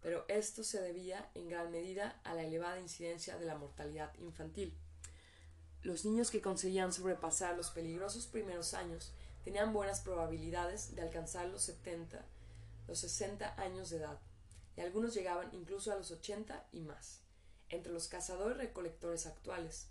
[0.07, 4.73] pero esto se debía en gran medida a la elevada incidencia de la mortalidad infantil.
[5.83, 9.11] los niños que conseguían sobrepasar los peligrosos primeros años
[9.45, 12.25] tenían buenas probabilidades de alcanzar los 70,
[12.87, 14.21] los 60 años de edad,
[14.77, 17.19] y algunos llegaban incluso a los 80 y más.
[17.69, 19.89] Entre los cazadores recolectores actuales,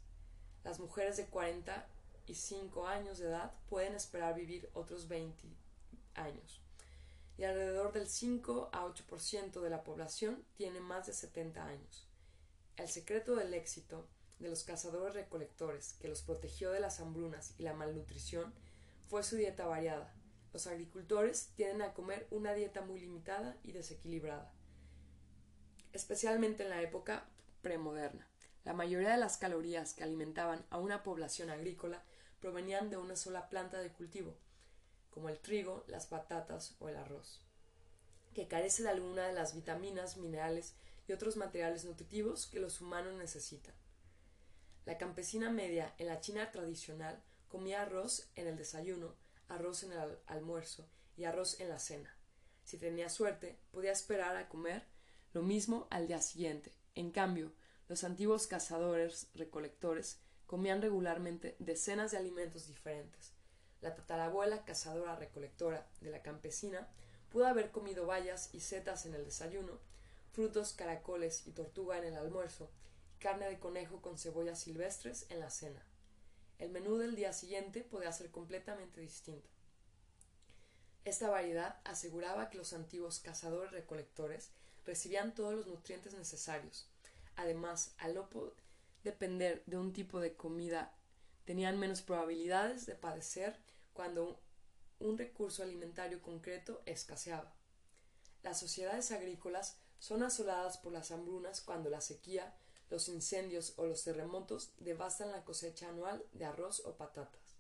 [0.64, 5.44] las mujeres de 45 años de edad pueden esperar vivir otros 20
[6.14, 6.62] años,
[7.38, 12.08] y alrededor del 5 a 8% de la población tiene más de 70 años.
[12.78, 14.08] El secreto del éxito
[14.40, 18.54] de los cazadores recolectores que los protegió de las hambrunas y la malnutrición
[19.08, 20.14] fue su dieta variada.
[20.54, 24.52] Los agricultores tienden a comer una dieta muy limitada y desequilibrada,
[25.94, 27.26] especialmente en la época
[27.62, 28.28] premoderna.
[28.64, 32.04] La mayoría de las calorías que alimentaban a una población agrícola
[32.40, 34.36] provenían de una sola planta de cultivo,
[35.16, 37.42] como el trigo, las patatas o el arroz,
[38.34, 40.76] que carece de alguna de las vitaminas, minerales
[41.08, 43.74] y otros materiales nutritivos que los humanos necesitan.
[44.86, 49.16] La campesina media en la China tradicional comía arroz en el desayuno,
[49.48, 52.14] arroz en el almuerzo y arroz en la cena.
[52.66, 54.84] Si tenía suerte, podía esperar a comer
[55.34, 56.74] lo mismo al día siguiente.
[56.94, 57.54] En cambio,
[57.88, 63.35] los antiguos cazadores recolectores comían regularmente decenas de alimentos diferentes.
[63.82, 66.88] La tatarabuela cazadora recolectora de la campesina
[67.30, 69.80] pudo haber comido bayas y setas en el desayuno,
[70.32, 72.70] frutos, caracoles y tortuga en el almuerzo,
[73.16, 75.84] y carne de conejo con cebollas silvestres en la cena.
[76.60, 79.50] El menú del día siguiente podía ser completamente distinto.
[81.04, 84.52] Esta variedad aseguraba que los antiguos cazadores recolectores
[84.86, 86.88] recibían todos los nutrientes necesarios.
[87.36, 88.30] Además, al no
[89.04, 90.94] depender de un tipo de comida,
[91.46, 93.60] tenían menos probabilidades de padecer
[93.96, 94.40] cuando
[95.00, 97.56] un recurso alimentario concreto escaseaba.
[98.44, 102.54] Las sociedades agrícolas son asoladas por las hambrunas cuando la sequía
[102.90, 107.56] los incendios o los terremotos devastan la cosecha anual de arroz o patatas.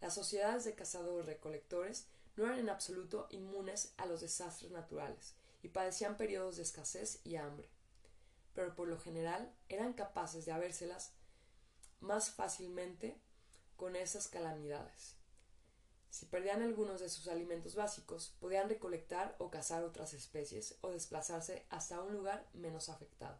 [0.00, 5.68] Las sociedades de cazadores recolectores no eran en absoluto inmunes a los desastres naturales y
[5.68, 7.68] padecían periodos de escasez y hambre,
[8.54, 11.12] pero por lo general eran capaces de habérselas
[12.00, 13.20] más fácilmente
[13.76, 15.17] con esas calamidades.
[16.10, 21.66] Si perdían algunos de sus alimentos básicos, podían recolectar o cazar otras especies o desplazarse
[21.70, 23.38] hasta un lugar menos afectado.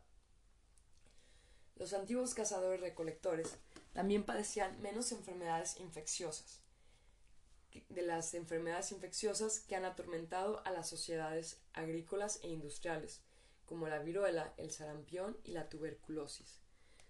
[1.76, 3.56] Los antiguos cazadores recolectores
[3.92, 6.60] también padecían menos enfermedades infecciosas
[7.88, 13.20] de las enfermedades infecciosas que han atormentado a las sociedades agrícolas e industriales,
[13.66, 16.58] como la viruela, el sarampión y la tuberculosis.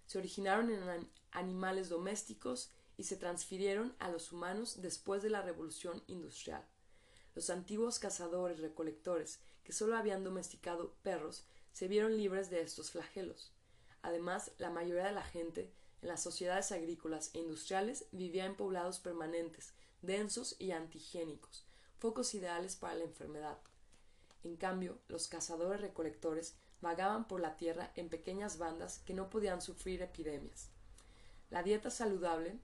[0.05, 6.03] Se originaron en animales domésticos y se transfirieron a los humanos después de la revolución
[6.07, 6.65] industrial.
[7.33, 13.53] Los antiguos cazadores recolectores, que solo habían domesticado perros, se vieron libres de estos flagelos.
[14.01, 18.99] Además, la mayoría de la gente en las sociedades agrícolas e industriales vivía en poblados
[18.99, 21.65] permanentes, densos y antigénicos,
[21.99, 23.59] focos ideales para la enfermedad.
[24.43, 29.61] En cambio, los cazadores recolectores vagaban por la tierra en pequeñas bandas que no podían
[29.61, 30.67] sufrir epidemias.
[31.49, 32.59] La dieta saludable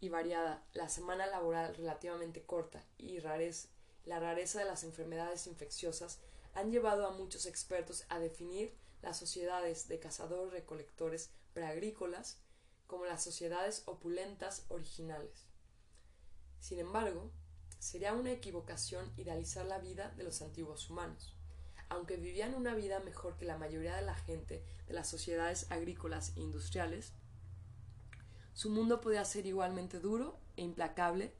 [0.00, 6.18] y variada, la semana laboral relativamente corta y la rareza de las enfermedades infecciosas
[6.54, 12.38] han llevado a muchos expertos a definir las sociedades de cazadores recolectores preagrícolas
[12.86, 15.46] como las sociedades opulentas originales.
[16.60, 17.30] Sin embargo,
[17.78, 21.34] sería una equivocación idealizar la vida de los antiguos humanos.
[21.88, 26.32] Aunque vivían una vida mejor que la mayoría de la gente de las sociedades agrícolas
[26.36, 27.12] e industriales,
[28.56, 31.32] su mundo podía ser igualmente duro e implacable.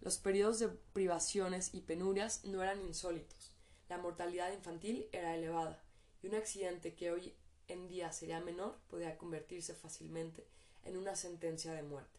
[0.00, 3.52] Los periodos de privaciones y penurias no eran insólitos.
[3.88, 5.86] La mortalidad infantil era elevada
[6.26, 7.34] un accidente que hoy
[7.68, 10.46] en día sería menor podía convertirse fácilmente
[10.84, 12.18] en una sentencia de muerte.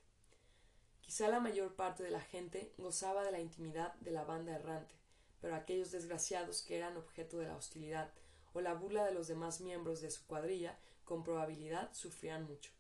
[1.01, 4.95] Quizá la mayor parte de la gente gozaba de la intimidad de la banda errante,
[5.41, 8.11] pero aquellos desgraciados que eran objeto de la hostilidad
[8.53, 12.71] o la burla de los demás miembros de su cuadrilla con probabilidad sufrían mucho.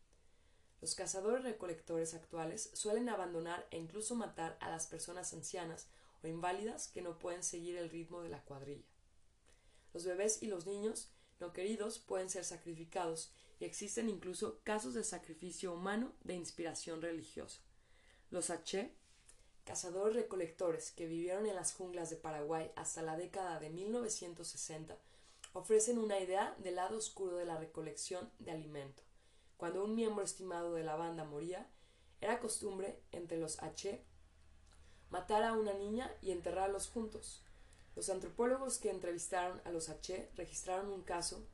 [0.81, 5.87] Los cazadores recolectores actuales suelen abandonar e incluso matar a las personas ancianas
[6.23, 8.85] o inválidas que no pueden seguir el ritmo de la cuadrilla.
[9.93, 15.03] Los bebés y los niños no queridos pueden ser sacrificados y existen incluso casos de
[15.03, 17.59] sacrificio humano de inspiración religiosa.
[18.29, 18.91] Los H,
[19.65, 24.95] cazadores recolectores que vivieron en las junglas de Paraguay hasta la década de 1960,
[25.53, 29.06] ofrecen una idea del lado oscuro de la recolección de alimento.
[29.57, 31.67] Cuando un miembro estimado de la banda moría,
[32.21, 34.03] era costumbre entre los H
[35.09, 37.43] matar a una niña y enterrarlos juntos.
[37.95, 41.47] Los antropólogos que entrevistaron a los H registraron un caso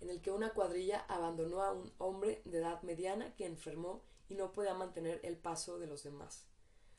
[0.00, 4.34] en el que una cuadrilla abandonó a un hombre de edad mediana que enfermó y
[4.34, 6.44] no podía mantener el paso de los demás.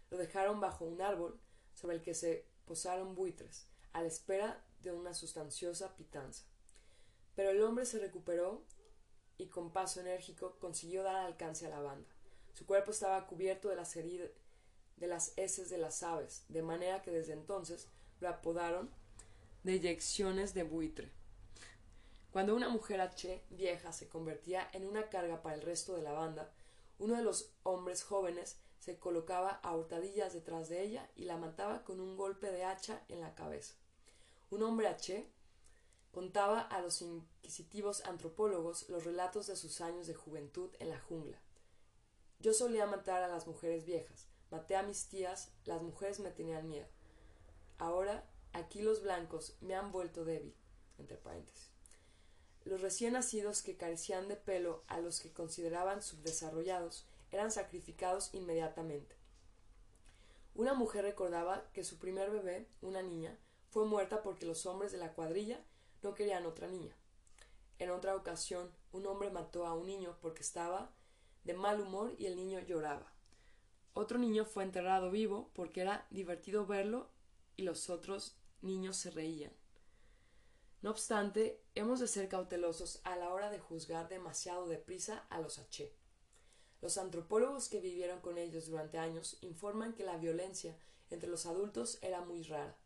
[0.10, 1.39] Lo dejaron bajo un árbol
[1.76, 6.43] sobre el que se posaron buitres, a la espera de una sustanciosa pitanza.
[7.36, 8.64] Pero el hombre se recuperó
[9.40, 12.08] y con paso enérgico consiguió dar alcance a la banda.
[12.54, 14.30] Su cuerpo estaba cubierto de las heridas
[14.98, 17.88] de las heces de las aves, de manera que desde entonces
[18.20, 18.92] lo apodaron
[19.64, 21.10] de eyecciones de buitre.
[22.32, 26.12] Cuando una mujer H vieja se convertía en una carga para el resto de la
[26.12, 26.52] banda,
[27.00, 31.84] uno de los hombres jóvenes se colocaba a hurtadillas detrás de ella y la mataba
[31.86, 33.76] con un golpe de hacha en la cabeza.
[34.52, 35.26] Un hombre H
[36.12, 41.39] contaba a los inquisitivos antropólogos los relatos de sus años de juventud en la jungla.
[42.39, 46.70] Yo solía matar a las mujeres viejas, maté a mis tías, las mujeres me tenían
[46.70, 46.88] miedo.
[47.78, 50.55] Ahora, aquí los blancos me han vuelto débil,
[50.97, 51.70] entre paréntesis.
[52.66, 59.16] Los recién nacidos que carecían de pelo a los que consideraban subdesarrollados eran sacrificados inmediatamente.
[60.55, 63.38] Una mujer recordaba que su primer bebé, una niña,
[63.70, 65.64] fue muerta porque los hombres de la cuadrilla
[66.02, 66.95] no querían otra niña.
[67.78, 70.91] En otra ocasión, un hombre mató a un niño porque estaba
[71.43, 73.14] de mal humor y el niño lloraba.
[73.93, 77.10] Otro niño fue enterrado vivo porque era divertido verlo
[77.56, 79.52] y los otros niños se reían.
[80.82, 85.60] No obstante, hemos de ser cautelosos a la hora de juzgar demasiado deprisa a los
[85.60, 85.93] H.
[86.82, 90.78] Los antropólogos que vivieron con ellos durante años informan que la violencia
[91.10, 92.78] entre los adultos era muy rara.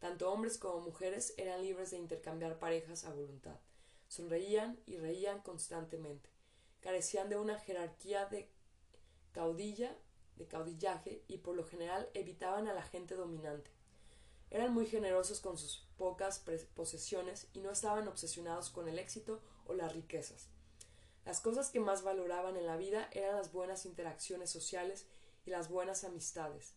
[0.00, 3.60] Tanto hombres como mujeres eran libres de intercambiar parejas a voluntad.
[4.08, 6.30] Sonreían y reían constantemente.
[6.80, 8.50] Carecían de una jerarquía de
[9.32, 9.96] caudilla,
[10.36, 13.70] de caudillaje y por lo general evitaban a la gente dominante.
[14.50, 16.42] Eran muy generosos con sus pocas
[16.74, 20.48] posesiones y no estaban obsesionados con el éxito o las riquezas.
[21.26, 25.06] Las cosas que más valoraban en la vida eran las buenas interacciones sociales
[25.44, 26.72] y las buenas amistades.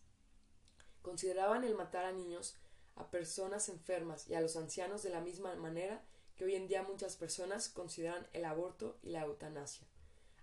[1.02, 2.56] Consideraban el matar a niños
[2.96, 6.02] a personas enfermas y a los ancianos de la misma manera
[6.36, 9.86] que hoy en día muchas personas consideran el aborto y la eutanasia.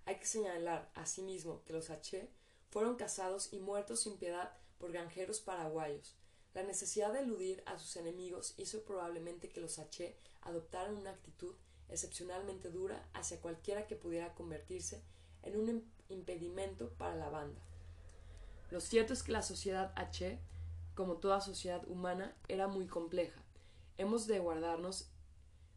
[0.06, 2.30] Hay que señalar asimismo que los H
[2.70, 6.16] fueron cazados y muertos sin piedad por granjeros paraguayos.
[6.54, 11.56] La necesidad de eludir a sus enemigos hizo probablemente que los H adoptaran una actitud
[11.90, 15.02] excepcionalmente dura hacia cualquiera que pudiera convertirse
[15.44, 17.62] en un impedimento para la banda.
[18.70, 20.40] Lo cierto es que la sociedad H
[20.96, 23.42] como toda sociedad humana, era muy compleja.
[23.98, 25.10] Hemos de guardarnos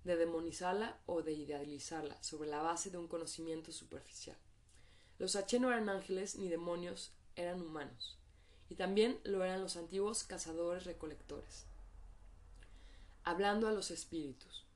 [0.04, 4.36] de demonizarla o de idealizarla sobre la base de un conocimiento superficial.
[5.18, 8.18] Los H no eran ángeles ni demonios, eran humanos.
[8.68, 11.66] Y también lo eran los antiguos cazadores recolectores.
[13.22, 14.66] Hablando a los espíritus.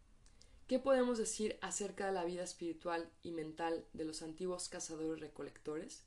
[0.67, 6.05] ¿Qué podemos decir acerca de la vida espiritual y mental de los antiguos cazadores recolectores?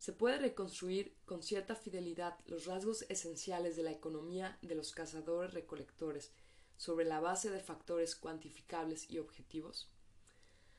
[0.00, 5.52] Se puede reconstruir con cierta fidelidad los rasgos esenciales de la economía de los cazadores
[5.52, 6.32] recolectores
[6.78, 9.90] sobre la base de factores cuantificables y objetivos.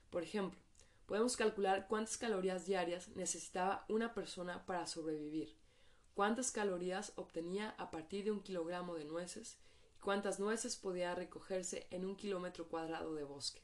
[0.09, 0.59] Por ejemplo,
[1.05, 5.55] podemos calcular cuántas calorías diarias necesitaba una persona para sobrevivir,
[6.15, 9.59] cuántas calorías obtenía a partir de un kilogramo de nueces
[9.95, 13.61] y cuántas nueces podía recogerse en un kilómetro cuadrado de bosque.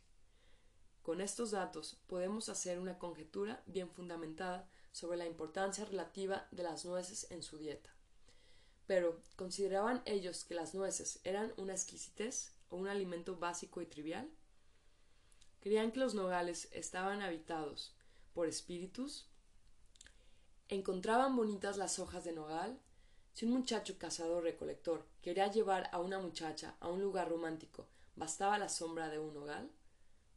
[1.01, 6.83] Con estos datos podemos hacer una conjetura bien fundamentada sobre la importancia relativa de las
[6.83, 7.91] nueces en su dieta.
[8.87, 14.27] Pero, ¿consideraban ellos que las nueces eran una exquisitez o un alimento básico y trivial?
[15.59, 17.93] ¿Creían que los nogales estaban habitados
[18.33, 19.27] por espíritus?
[20.67, 22.79] ¿Encontraban bonitas las hojas de nogal?
[23.33, 27.85] Si un muchacho cazador recolector quería llevar a una muchacha a un lugar romántico,
[28.15, 29.69] ¿bastaba la sombra de un nogal?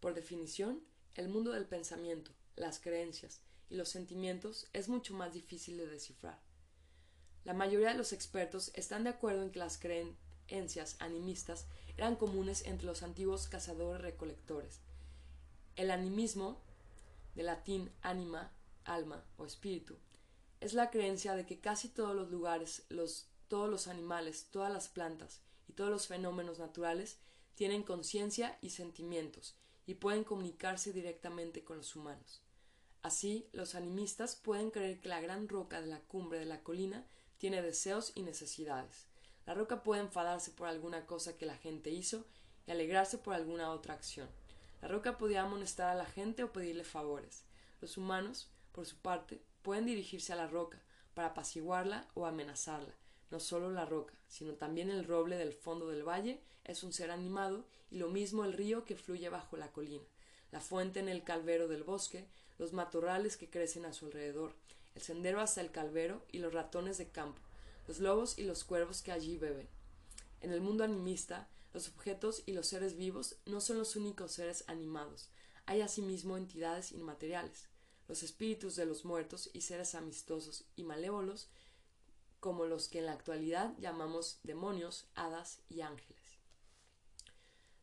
[0.01, 0.85] Por definición,
[1.15, 3.41] el mundo del pensamiento, las creencias,
[3.71, 6.39] y los sentimientos es mucho más difícil de descifrar.
[7.45, 11.66] La mayoría de los expertos están de acuerdo en que las creencias animistas
[11.97, 14.81] eran comunes entre los antiguos cazadores recolectores.
[15.77, 16.61] El animismo,
[17.35, 18.53] de latín anima,
[18.85, 19.97] alma o espíritu,
[20.61, 24.89] es la creencia de que casi todos los lugares, los, todos los animales, todas las
[24.89, 27.18] plantas y todos los fenómenos naturales
[27.55, 29.57] tienen conciencia y sentimientos
[29.87, 32.43] y pueden comunicarse directamente con los humanos.
[33.03, 37.07] Así, los animistas pueden creer que la gran roca de la cumbre de la colina
[37.38, 39.07] tiene deseos y necesidades.
[39.46, 42.26] La roca puede enfadarse por alguna cosa que la gente hizo
[42.66, 44.28] y alegrarse por alguna otra acción.
[44.82, 47.44] La roca podía amonestar a la gente o pedirle favores.
[47.80, 50.80] Los humanos, por su parte, pueden dirigirse a la roca
[51.14, 52.94] para apaciguarla o amenazarla.
[53.30, 57.11] No solo la roca, sino también el roble del fondo del valle es un ser
[57.11, 60.05] animado y lo mismo el río que fluye bajo la colina.
[60.51, 62.26] la fuente en el calvero del bosque,
[62.61, 64.55] los matorrales que crecen a su alrededor,
[64.95, 67.41] el sendero hasta el calvero y los ratones de campo,
[67.89, 69.67] los lobos y los cuervos que allí beben.
[70.43, 74.65] En el mundo animista, los objetos y los seres vivos no son los únicos seres
[74.67, 75.31] animados,
[75.65, 77.71] hay asimismo entidades inmateriales,
[78.09, 81.49] los espíritus de los muertos y seres amistosos y malévolos,
[82.41, 86.21] como los que en la actualidad llamamos demonios, hadas y ángeles.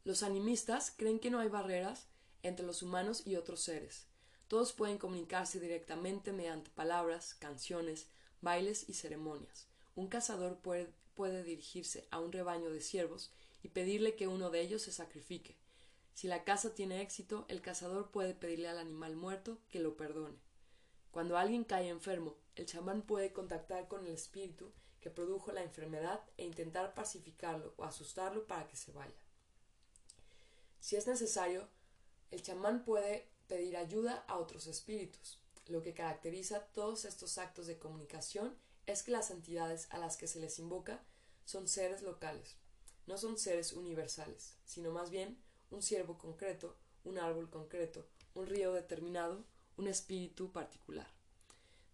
[0.03, 2.05] Los animistas creen que no hay barreras
[2.43, 4.05] entre los humanos y otros seres.
[4.47, 8.07] Todos pueden comunicarse directamente mediante palabras, canciones,
[8.41, 9.67] bailes y ceremonias.
[9.95, 13.31] Un cazador puede, puede dirigirse a un rebaño de ciervos
[13.63, 15.57] y pedirle que uno de ellos se sacrifique.
[16.13, 20.37] Si la caza tiene éxito, el cazador puede pedirle al animal muerto que lo perdone.
[21.11, 26.21] Cuando alguien cae enfermo, el chamán puede contactar con el espíritu que produjo la enfermedad
[26.37, 29.13] e intentar pacificarlo o asustarlo para que se vaya.
[30.79, 31.67] Si es necesario,
[32.31, 35.39] el chamán puede pedir ayuda a otros espíritus.
[35.67, 40.27] Lo que caracteriza todos estos actos de comunicación es que las entidades a las que
[40.27, 41.03] se les invoca
[41.45, 42.55] son seres locales,
[43.05, 45.37] no son seres universales, sino más bien
[45.71, 49.43] un ciervo concreto, un árbol concreto, un río determinado,
[49.77, 51.07] un espíritu particular.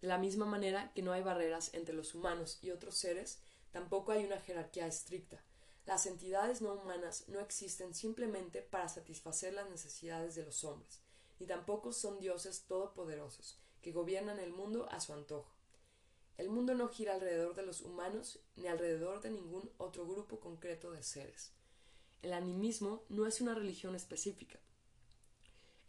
[0.00, 3.38] De la misma manera que no hay barreras entre los humanos y otros seres,
[3.70, 5.42] tampoco hay una jerarquía estricta.
[5.86, 11.00] Las entidades no humanas no existen simplemente para satisfacer las necesidades de los hombres,
[11.38, 15.54] ni tampoco son dioses todopoderosos, que gobiernan el mundo a su antojo.
[16.36, 20.90] El mundo no gira alrededor de los humanos ni alrededor de ningún otro grupo concreto
[20.90, 21.52] de seres.
[22.22, 24.58] El animismo no es una religión específica.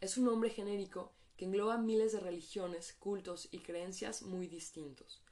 [0.00, 5.22] Es un nombre genérico que engloba miles de religiones, cultos y creencias muy distintos.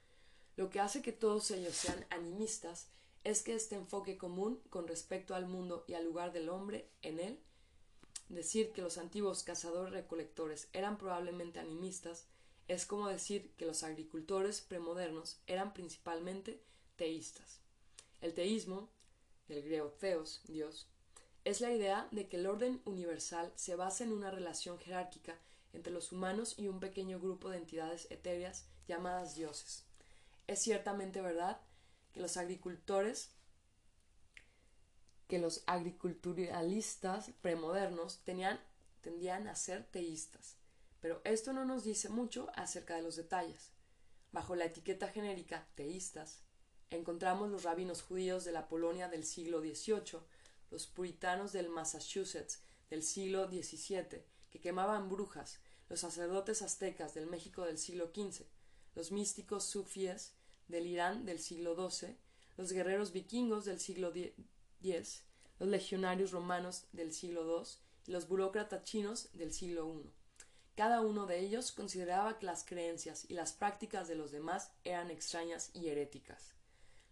[0.57, 2.89] Lo que hace que todos ellos sean animistas
[3.23, 7.19] es que este enfoque común con respecto al mundo y al lugar del hombre en
[7.19, 7.41] él,
[8.29, 12.27] decir que los antiguos cazadores recolectores eran probablemente animistas,
[12.68, 16.61] es como decir que los agricultores premodernos eran principalmente
[16.97, 17.61] teístas.
[18.20, 18.89] El teísmo,
[19.49, 20.89] del griego theos, Dios,
[21.45, 25.39] es la idea de que el orden universal se basa en una relación jerárquica
[25.75, 29.85] entre los humanos y un pequeño grupo de entidades etéreas llamadas dioses.
[30.47, 31.61] Es ciertamente verdad
[32.12, 33.31] que los agricultores
[35.29, 38.61] que los agriculturalistas premodernos tenían,
[39.01, 40.57] tendían a ser teístas.
[41.01, 43.72] Pero esto no nos dice mucho acerca de los detalles.
[44.33, 46.41] Bajo la etiqueta genérica teístas,
[46.91, 50.20] encontramos los rabinos judíos de la Polonia del siglo XVIII,
[50.70, 57.64] los puritanos del Massachusetts del siglo XVII, que quemaban brujas, los sacerdotes aztecas del México
[57.64, 58.45] del siglo XV,
[58.95, 60.33] los místicos sufíes
[60.68, 62.16] del Irán del siglo XII,
[62.57, 64.12] los guerreros vikingos del siglo
[64.85, 67.66] Los legionarios romanos del siglo II
[68.07, 70.12] y los burócratas chinos del siglo I.
[70.76, 75.11] Cada uno de ellos consideraba que las creencias y las prácticas de los demás eran
[75.11, 76.53] extrañas y heréticas.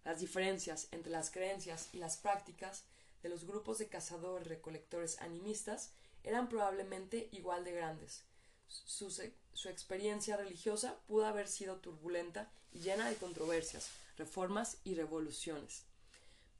[0.05, 2.85] Las diferencias entre las creencias y las prácticas
[3.23, 5.93] de los grupos de cazadores recolectores animistas
[6.25, 8.25] eran probablemente igual de grandes.
[8.67, 15.85] Su, su, experiencia religiosa pudo haber sido turbulenta y llena de controversias, reformas y revoluciones.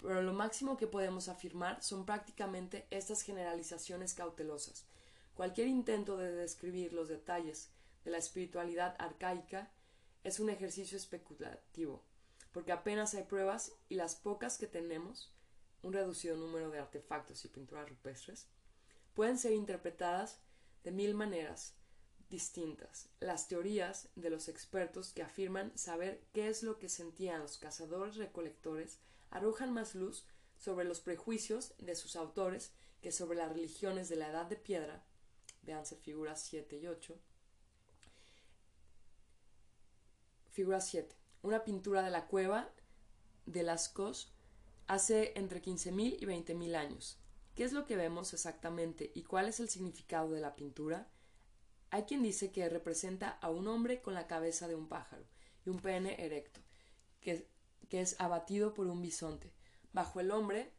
[0.03, 4.85] Pero lo máximo que podemos afirmar son prácticamente estas generalizaciones cautelosas,
[5.35, 7.71] Cualquier intento de describir los detalles
[8.05, 9.73] de la espiritualidad arcaica
[10.25, 12.05] es un ejercicio especulativo,
[12.53, 15.33] porque apenas hay pruebas y las pocas que tenemos,
[15.83, 18.47] un reducido número de artefactos y pinturas rupestres,
[19.15, 20.39] pueden ser interpretadas
[20.85, 21.75] de mil maneras
[22.29, 23.09] distintas.
[23.21, 28.17] Las teorías de los expertos que afirman saber qué es lo que sentían los cazadores
[28.17, 28.99] recolectores
[29.33, 30.27] arrojan más luz
[30.57, 35.05] sobre los prejuicios de sus autores que sobre las religiones de la Edad de Piedra
[35.63, 37.19] Véanse figuras 7 y 8.
[40.51, 41.17] Figura 7.
[41.43, 42.71] Una pintura de la cueva
[43.47, 44.33] de las Cos
[44.87, 47.19] hace entre 15.000 y 20.000 años.
[47.55, 51.11] ¿Qué es lo que vemos exactamente y cuál es el significado de la pintura?
[51.91, 55.27] Hay quien dice que representa a un hombre con la cabeza de un pájaro
[55.65, 56.61] y un pene erecto,
[57.21, 57.49] que,
[57.93, 59.53] que es abatido por un bisonte.
[59.93, 60.73] Bajo el hombre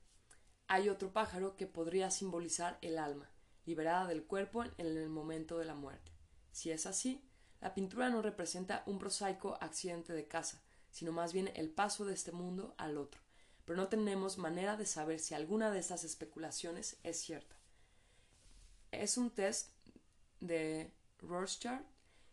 [0.66, 3.30] hay otro pájaro que podría simbolizar el alma
[3.66, 6.12] liberada del cuerpo en el momento de la muerte.
[6.52, 7.24] Si es así,
[7.62, 12.16] la pintura no representa un prosaico accidente de caza, sino más bien el paso de
[12.16, 13.22] este mundo al otro,
[13.64, 17.56] pero no tenemos manera de saber si alguna de estas especulaciones es cierta.
[18.90, 19.70] Es un test
[20.40, 21.84] de Rorschach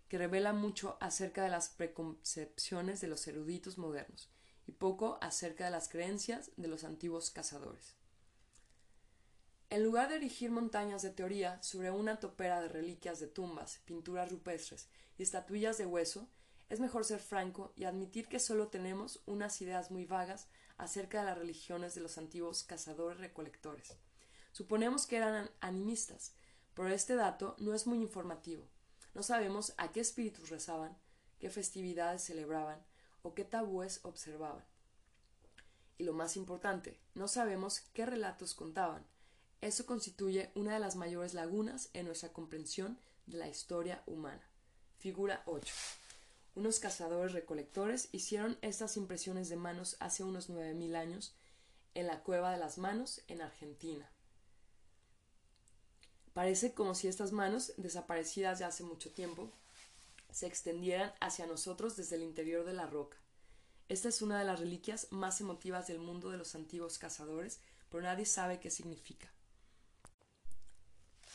[0.08, 4.30] que revela mucho acerca de las preconcepciones de los eruditos modernos
[4.70, 7.94] poco acerca de las creencias de los antiguos cazadores.
[9.70, 14.30] En lugar de erigir montañas de teoría sobre una topera de reliquias de tumbas, pinturas
[14.30, 16.28] rupestres y estatuillas de hueso,
[16.68, 21.26] es mejor ser franco y admitir que solo tenemos unas ideas muy vagas acerca de
[21.26, 23.96] las religiones de los antiguos cazadores recolectores.
[24.50, 26.32] Suponemos que eran animistas,
[26.74, 28.68] pero este dato no es muy informativo.
[29.14, 30.96] No sabemos a qué espíritus rezaban,
[31.38, 32.89] qué festividades celebraban
[33.22, 34.64] o qué tabúes observaban.
[35.98, 39.04] Y lo más importante, no sabemos qué relatos contaban.
[39.60, 44.42] Eso constituye una de las mayores lagunas en nuestra comprensión de la historia humana.
[44.98, 45.72] Figura 8.
[46.54, 51.34] Unos cazadores recolectores hicieron estas impresiones de manos hace unos nueve mil años
[51.94, 54.10] en la Cueva de las Manos en Argentina.
[56.32, 59.52] Parece como si estas manos, desaparecidas ya hace mucho tiempo,
[60.32, 63.16] se extendieran hacia nosotros desde el interior de la roca.
[63.88, 68.02] Esta es una de las reliquias más emotivas del mundo de los antiguos cazadores, pero
[68.02, 69.32] nadie sabe qué significa.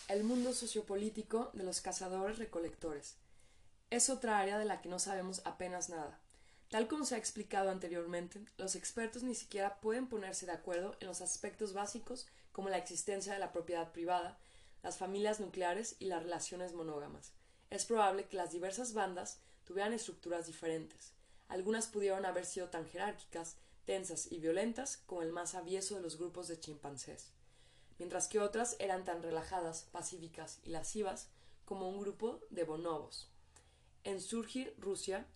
[0.07, 3.15] El mundo sociopolítico de los cazadores recolectores
[3.89, 6.19] es otra área de la que no sabemos apenas nada.
[6.69, 11.07] Tal como se ha explicado anteriormente, los expertos ni siquiera pueden ponerse de acuerdo en
[11.07, 14.37] los aspectos básicos como la existencia de la propiedad privada,
[14.81, 17.33] las familias nucleares y las relaciones monógamas.
[17.75, 21.11] Es probable que las diversas bandas tuvieran estructuras diferentes.
[21.49, 26.17] Algunas pudieron haber sido tan jerárquicas, tensas y violentas como el más avieso de los
[26.17, 27.33] grupos de chimpancés,
[27.99, 31.27] mientras que otras eran tan relajadas, pacíficas y lascivas
[31.65, 33.29] como un grupo de bonobos.
[34.05, 35.27] En Surgir, Rusia,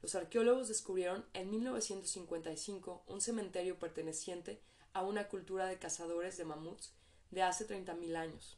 [0.00, 6.92] los arqueólogos descubrieron en 1955 un cementerio perteneciente a una cultura de cazadores de mamuts
[7.32, 8.57] de hace 30.000 años.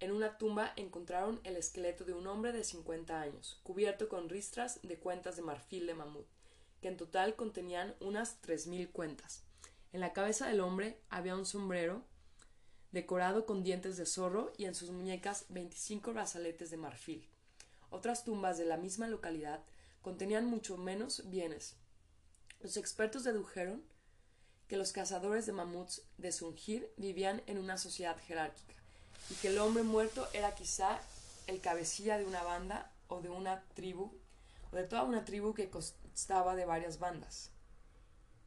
[0.00, 4.80] En una tumba encontraron el esqueleto de un hombre de 50 años, cubierto con ristras
[4.82, 6.26] de cuentas de marfil de mamut,
[6.80, 9.44] que en total contenían unas 3.000 cuentas.
[9.92, 12.02] En la cabeza del hombre había un sombrero
[12.90, 17.28] decorado con dientes de zorro y en sus muñecas 25 brazaletes de marfil.
[17.90, 19.64] Otras tumbas de la misma localidad
[20.02, 21.76] contenían mucho menos bienes.
[22.60, 23.84] Los expertos dedujeron
[24.66, 28.83] que los cazadores de mamuts de Sungir vivían en una sociedad jerárquica
[29.30, 31.00] y que el hombre muerto era quizá
[31.46, 34.12] el cabecilla de una banda o de una tribu
[34.72, 37.50] o de toda una tribu que constaba de varias bandas.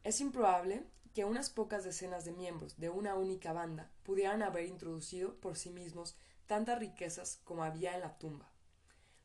[0.03, 5.33] Es improbable que unas pocas decenas de miembros de una única banda pudieran haber introducido
[5.35, 6.15] por sí mismos
[6.45, 8.47] tantas riquezas como había en la tumba.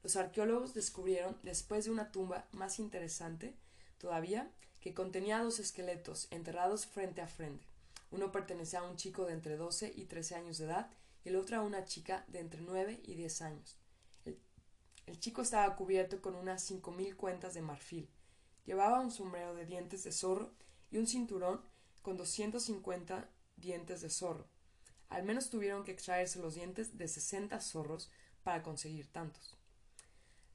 [0.03, 3.55] Los arqueólogos descubrieron, después de una tumba más interesante
[3.99, 4.51] todavía,
[4.81, 7.65] que contenía dos esqueletos enterrados frente a frente.
[8.11, 10.91] Uno pertenecía a un chico de entre 12 y 13 años de edad
[11.25, 13.79] el otro a una chica de entre 9 y 10 años.
[14.25, 18.09] El, chico estaba cubierto con unas cinco mil cuentas de marfil.
[18.64, 20.53] Llevaba un sombrero de dientes de zorro
[20.91, 21.61] y un cinturón
[22.03, 24.47] con 250 dientes de zorro.
[25.09, 28.11] Al menos tuvieron que extraerse los dientes de 60 zorros
[28.43, 29.59] para conseguir tantos.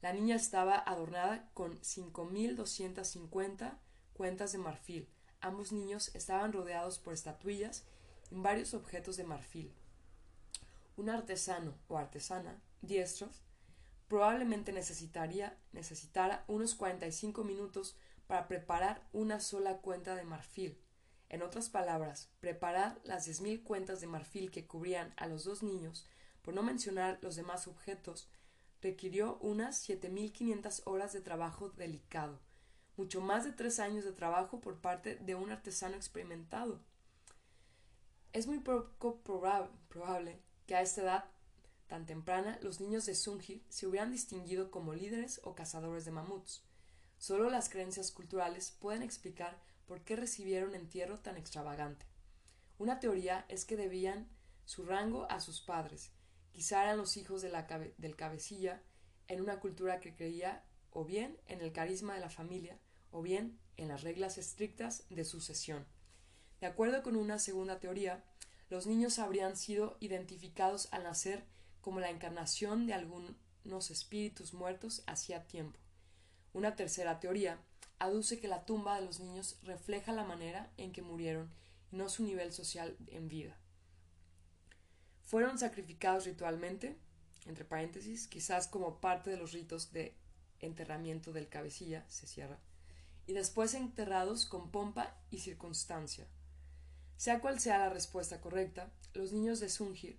[0.00, 3.78] La niña estaba adornada con 5.250
[4.12, 5.08] cuentas de marfil.
[5.40, 7.84] Ambos niños estaban rodeados por estatuillas
[8.30, 9.72] y varios objetos de marfil.
[10.98, 13.44] Un artesano o artesana diestros
[14.08, 17.96] probablemente necesitaría necesitara unos 45 minutos
[18.26, 20.76] para preparar una sola cuenta de marfil.
[21.28, 26.04] En otras palabras, preparar las 10.000 cuentas de marfil que cubrían a los dos niños,
[26.42, 28.28] por no mencionar los demás objetos,
[28.82, 32.40] requirió unas 7.500 horas de trabajo delicado,
[32.96, 36.80] mucho más de tres años de trabajo por parte de un artesano experimentado.
[38.32, 41.24] Es muy poco probable que a esta edad
[41.88, 46.62] tan temprana los niños de Sungir se hubieran distinguido como líderes o cazadores de mamuts.
[47.18, 52.06] Solo las creencias culturales pueden explicar por qué recibieron entierro tan extravagante.
[52.78, 54.28] Una teoría es que debían
[54.64, 56.12] su rango a sus padres,
[56.58, 58.82] Quizá eran los hijos de la del cabecilla
[59.28, 62.80] en una cultura que creía o bien en el carisma de la familia
[63.12, 65.86] o bien en las reglas estrictas de sucesión.
[66.60, 68.24] De acuerdo con una segunda teoría,
[68.70, 71.44] los niños habrían sido identificados al nacer
[71.80, 75.78] como la encarnación de algunos espíritus muertos hacía tiempo.
[76.52, 77.58] Una tercera teoría
[77.98, 81.50] aduce que la tumba de los niños refleja la manera en que murieron
[81.90, 83.56] y no su nivel social en vida.
[85.24, 86.96] Fueron sacrificados ritualmente,
[87.46, 90.14] entre paréntesis, quizás como parte de los ritos de
[90.60, 92.58] enterramiento del cabecilla, se cierra,
[93.26, 96.26] y después enterrados con pompa y circunstancia.
[97.18, 100.16] Sea cual sea la respuesta correcta, los niños de Sungir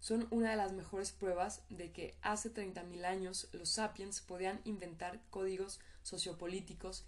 [0.00, 5.20] son una de las mejores pruebas de que hace 30.000 años los sapiens podían inventar
[5.30, 7.04] códigos sociopolíticos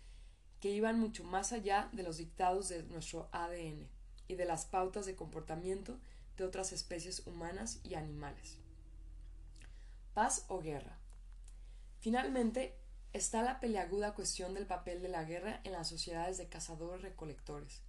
[0.61, 3.89] que iban mucho más allá de los dictados de nuestro ADN
[4.29, 5.99] y de las pautas de comportamiento
[6.37, 8.59] de otras especies humanas y animales.
[10.15, 10.99] Paz o guerra.
[11.99, 12.77] Finalmente,
[13.13, 17.83] está la peleaguda cuestión del papel de la guerra en las sociedades de cazadores-recolectores.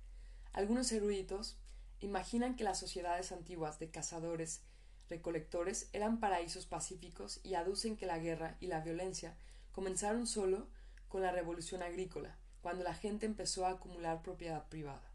[0.54, 1.58] Algunos eruditos
[2.00, 8.56] imaginan que las sociedades antiguas de cazadores-recolectores eran paraísos pacíficos y aducen que la guerra
[8.60, 9.36] y la violencia
[9.72, 10.68] comenzaron solo
[11.10, 15.12] con la revolución agrícola, cuando la gente empezó a acumular propiedad privada.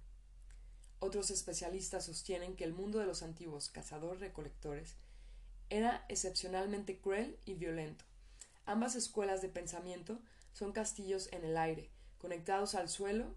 [0.99, 4.97] Otros especialistas sostienen que el mundo de los antiguos cazadores-recolectores
[5.71, 8.05] era excepcionalmente cruel y violento.
[8.67, 10.19] Ambas escuelas de pensamiento
[10.53, 13.37] son castillos en el aire, conectados al suelo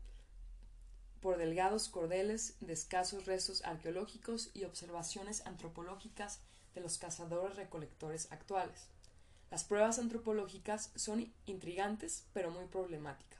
[1.21, 6.39] por delgados cordeles de escasos restos arqueológicos y observaciones antropológicas
[6.73, 8.87] de los cazadores-recolectores actuales.
[9.51, 13.39] Las pruebas antropológicas son intrigantes pero muy problemáticas.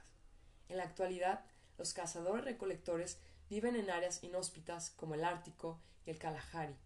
[0.68, 1.44] En la actualidad,
[1.76, 3.18] los cazadores-recolectores
[3.50, 6.76] viven en áreas inhóspitas como el Ártico y el Kalahari,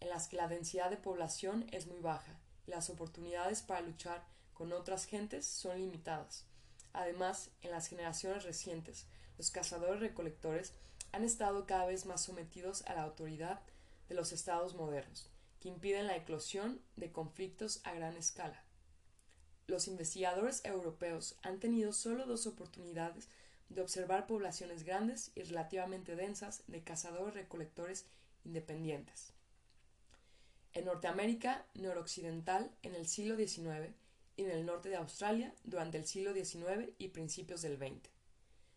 [0.00, 4.24] en las que la densidad de población es muy baja y las oportunidades para luchar
[4.52, 6.44] con otras gentes son limitadas.
[6.92, 9.06] Además, en las generaciones recientes,
[9.38, 10.72] los cazadores-recolectores
[11.12, 13.60] han estado cada vez más sometidos a la autoridad
[14.08, 15.30] de los estados modernos,
[15.60, 18.64] que impiden la eclosión de conflictos a gran escala.
[19.66, 23.28] Los investigadores europeos han tenido solo dos oportunidades
[23.70, 28.04] de observar poblaciones grandes y relativamente densas de cazadores-recolectores
[28.44, 29.32] independientes.
[30.74, 33.94] En Norteamérica noroccidental en el siglo XIX
[34.36, 38.13] y en el norte de Australia durante el siglo XIX y principios del XX.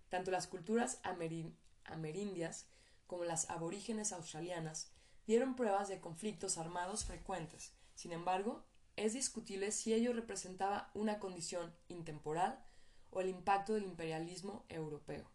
[0.10, 2.68] Tanto las culturas amerindias
[3.08, 4.92] como las aborígenes australianas
[5.26, 7.74] dieron pruebas de conflictos armados frecuentes.
[7.96, 8.64] Sin embargo,
[8.96, 12.64] es discutible si ello representaba una condición intemporal
[13.12, 15.30] o el impacto del imperialismo europeo.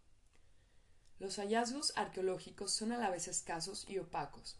[1.18, 4.58] Los hallazgos arqueológicos son a la vez escasos y opacos.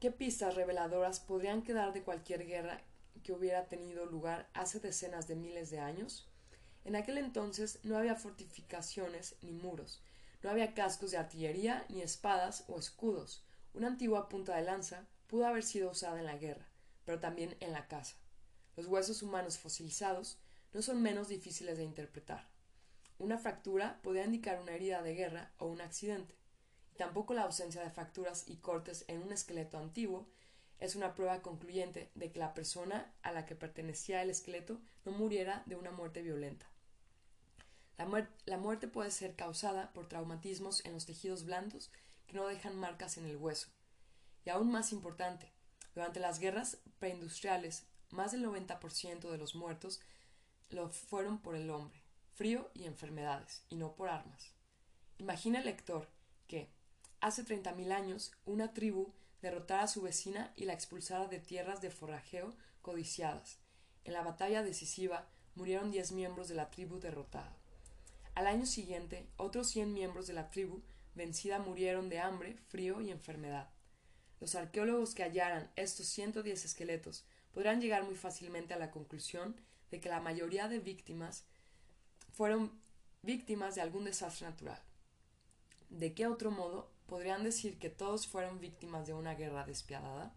[0.00, 2.82] ¿Qué pistas reveladoras podrían quedar de cualquier guerra
[3.22, 6.28] que hubiera tenido lugar hace decenas de miles de años?
[6.84, 10.02] En aquel entonces no había fortificaciones ni muros,
[10.42, 13.42] no había cascos de artillería ni espadas o escudos.
[13.72, 16.68] Una antigua punta de lanza pudo haber sido usada en la guerra,
[17.06, 18.16] pero también en la caza.
[18.76, 20.38] Los huesos humanos fosilizados
[20.74, 22.46] no son menos difíciles de interpretar.
[23.18, 26.34] Una fractura podría indicar una herida de guerra o un accidente,
[26.92, 30.28] y tampoco la ausencia de fracturas y cortes en un esqueleto antiguo
[30.78, 35.12] es una prueba concluyente de que la persona a la que pertenecía el esqueleto no
[35.12, 36.66] muriera de una muerte violenta.
[37.96, 41.90] La, la, muerte puede ser causada por traumatismos en los tejidos blandos
[42.26, 43.68] que no dejan marcas en el hueso.
[44.44, 45.52] Y aún más importante,
[45.94, 50.00] durante las guerras preindustriales, más del 90% de los muertos
[50.70, 52.02] lo fueron por el hombre,
[52.34, 54.52] frío y enfermedades, y no por armas.
[55.18, 56.08] Imagina el lector
[56.48, 56.70] que,
[57.20, 61.80] hace treinta mil años, una tribu derrotara a su vecina y la expulsara de tierras
[61.80, 63.58] de forrajeo codiciadas.
[64.04, 67.56] En la batalla decisiva murieron diez miembros de la tribu derrotada.
[68.34, 70.82] Al año siguiente, otros cien miembros de la tribu
[71.14, 73.70] vencida murieron de hambre, frío y enfermedad.
[74.40, 79.54] Los arqueólogos que hallaran estos ciento diez esqueletos podrán llegar muy fácilmente a la conclusión
[79.90, 81.44] de que la mayoría de víctimas
[82.32, 82.72] fueron
[83.22, 84.82] víctimas de algún desastre natural.
[85.88, 90.34] ¿De qué otro modo podrían decir que todos fueron víctimas de una guerra despiadada?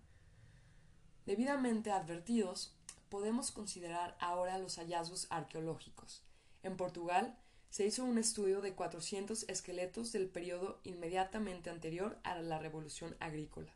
[1.25, 2.75] Debidamente advertidos,
[3.09, 6.21] podemos considerar ahora los hallazgos arqueológicos.
[6.61, 7.35] En Portugal
[7.69, 13.73] se hizo un estudio de 400 esqueletos del periodo inmediatamente anterior a la revolución agrícola.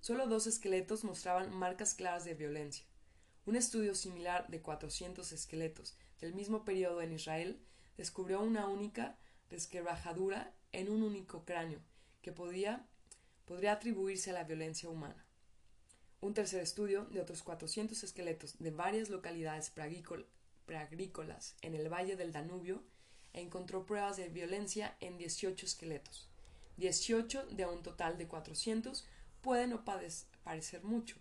[0.00, 2.84] Solo dos esqueletos mostraban marcas claras de violencia.
[3.46, 7.60] Un estudio similar de 400 esqueletos del mismo periodo en Israel
[7.96, 9.18] descubrió una única
[9.50, 11.80] resquebrajadura en un único cráneo
[12.22, 12.86] que podía,
[13.44, 15.24] podría atribuirse a la violencia humana.
[16.20, 22.32] Un tercer estudio de otros 400 esqueletos de varias localidades preagrícolas en el valle del
[22.32, 22.82] Danubio
[23.32, 26.28] encontró pruebas de violencia en 18 esqueletos.
[26.78, 29.06] 18 de un total de 400
[29.40, 31.16] pueden no parecer mucho,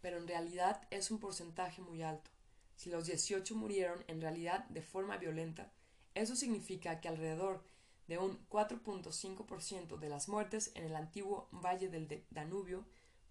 [0.00, 2.30] pero en realidad es un porcentaje muy alto.
[2.76, 5.70] Si los 18 murieron en realidad de forma violenta,
[6.14, 7.62] eso significa que alrededor
[8.06, 12.84] de un 4.5% de las muertes en el antiguo Valle del Danubio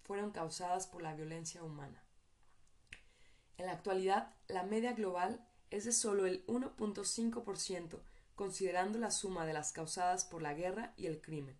[0.04, 2.04] fueron causadas por la violencia humana.
[3.58, 8.00] En la actualidad, la media global es de solo el 1.5%,
[8.36, 11.58] considerando la suma de las causadas por la guerra y el crimen.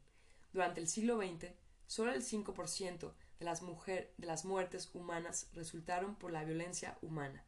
[0.54, 1.52] Durante el siglo XX,
[1.88, 7.44] solo el 5% de las, de las muertes humanas resultaron por la violencia humana.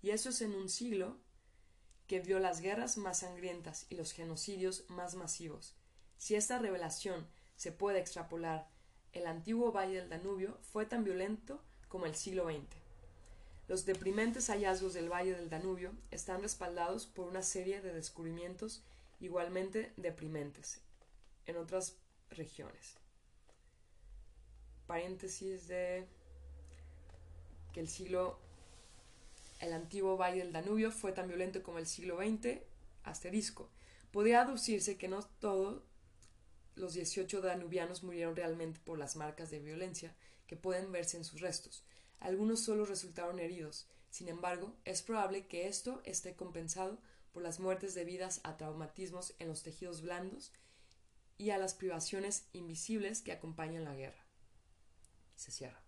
[0.00, 1.18] Y eso es en un siglo
[2.06, 5.76] que vio las guerras más sangrientas y los genocidios más masivos.
[6.18, 7.26] Si esta revelación
[7.56, 8.68] se puede extrapolar
[9.12, 12.81] el antiguo valle del Danubio fue tan violento como el siglo XX.
[13.72, 18.82] Los deprimentes hallazgos del valle del Danubio están respaldados por una serie de descubrimientos
[19.18, 20.82] igualmente deprimentes
[21.46, 21.96] en otras
[22.28, 22.98] regiones.
[24.86, 26.06] Paréntesis de
[27.72, 28.38] que el siglo
[29.58, 32.58] el antiguo valle del Danubio fue tan violento como el siglo XX,
[33.04, 33.70] asterisco.
[34.10, 35.82] Podría aducirse que no todos
[36.74, 40.14] los 18 danubianos murieron realmente por las marcas de violencia
[40.46, 41.86] que pueden verse en sus restos.
[42.22, 43.88] Algunos solo resultaron heridos.
[44.08, 46.98] Sin embargo, es probable que esto esté compensado
[47.32, 50.52] por las muertes debidas a traumatismos en los tejidos blandos
[51.36, 54.24] y a las privaciones invisibles que acompañan la guerra.
[55.34, 55.82] Se cierra.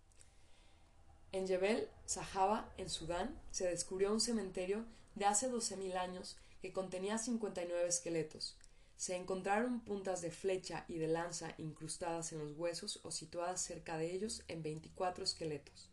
[1.30, 7.18] En Jebel Sahaba, en Sudán, se descubrió un cementerio de hace 12.000 años que contenía
[7.18, 8.56] 59 esqueletos.
[8.96, 13.98] Se encontraron puntas de flecha y de lanza incrustadas en los huesos o situadas cerca
[13.98, 15.90] de ellos en 24 esqueletos,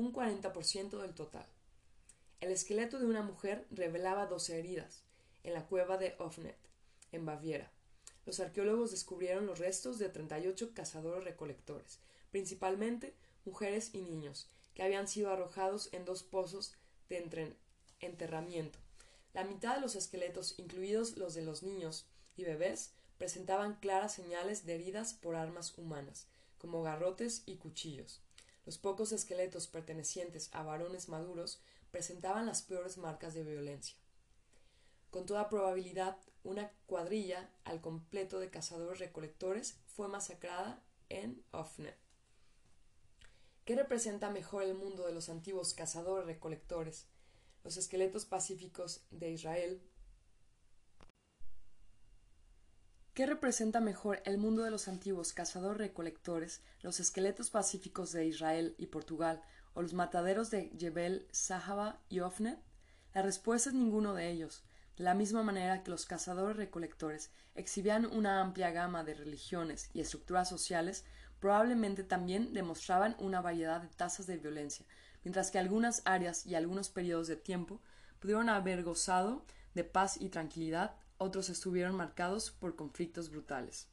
[0.00, 1.44] un 40% del total.
[2.40, 5.02] El esqueleto de una mujer revelaba 12 heridas,
[5.44, 6.56] en la cueva de Ofnet,
[7.12, 7.70] en Baviera.
[8.24, 11.98] Los arqueólogos descubrieron los restos de 38 cazadores recolectores,
[12.30, 16.72] principalmente mujeres y niños, que habían sido arrojados en dos pozos
[17.10, 17.54] de
[18.00, 18.78] enterramiento.
[19.34, 24.64] La mitad de los esqueletos, incluidos los de los niños y bebés, presentaban claras señales
[24.64, 26.26] de heridas por armas humanas,
[26.56, 28.22] como garrotes y cuchillos.
[28.70, 31.60] Los pocos esqueletos pertenecientes a varones maduros
[31.90, 33.96] presentaban las peores marcas de violencia.
[35.10, 41.98] Con toda probabilidad, una cuadrilla al completo de cazadores recolectores fue masacrada en Ofnet.
[43.64, 47.08] ¿Qué representa mejor el mundo de los antiguos cazadores recolectores?
[47.64, 49.82] Los esqueletos pacíficos de Israel.
[53.14, 58.76] ¿Qué representa mejor el mundo de los antiguos cazadores recolectores, los esqueletos pacíficos de Israel
[58.78, 59.42] y Portugal,
[59.74, 62.60] o los mataderos de Jebel Sahaba y Ofnet?
[63.12, 64.62] La respuesta es ninguno de ellos.
[64.96, 70.00] De la misma manera que los cazadores recolectores exhibían una amplia gama de religiones y
[70.00, 71.04] estructuras sociales,
[71.40, 74.86] probablemente también demostraban una variedad de tasas de violencia,
[75.24, 77.80] mientras que algunas áreas y algunos periodos de tiempo
[78.20, 79.44] pudieron haber gozado
[79.74, 83.88] de paz y tranquilidad, otros estuvieron marcados por conflictos brutales.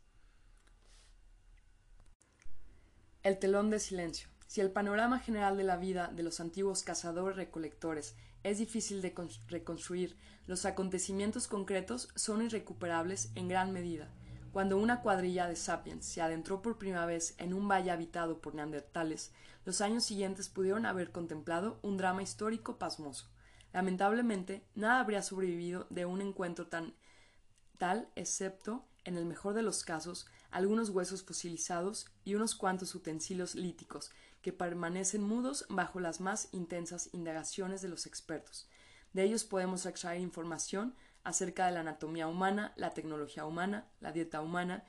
[3.21, 4.29] El telón de silencio.
[4.47, 9.13] Si el panorama general de la vida de los antiguos cazadores-recolectores es difícil de
[9.49, 14.09] reconstruir, los acontecimientos concretos son irrecuperables en gran medida.
[14.53, 18.55] Cuando una cuadrilla de sapiens se adentró por primera vez en un valle habitado por
[18.55, 19.33] neandertales,
[19.65, 23.29] los años siguientes pudieron haber contemplado un drama histórico pasmoso.
[23.73, 26.93] Lamentablemente, nada habría sobrevivido de un encuentro tan
[27.77, 33.55] tal, excepto, en el mejor de los casos, algunos huesos fosilizados y unos cuantos utensilios
[33.55, 34.11] líticos
[34.41, 38.67] que permanecen mudos bajo las más intensas indagaciones de los expertos.
[39.13, 44.41] De ellos podemos extraer información acerca de la anatomía humana, la tecnología humana, la dieta
[44.41, 44.83] humana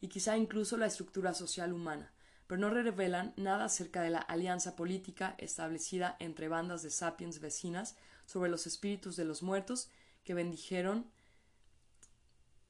[0.00, 2.12] y quizá incluso la estructura social humana,
[2.46, 7.96] pero no revelan nada acerca de la alianza política establecida entre bandas de sapiens vecinas
[8.26, 9.90] sobre los espíritus de los muertos
[10.24, 11.06] que bendijeron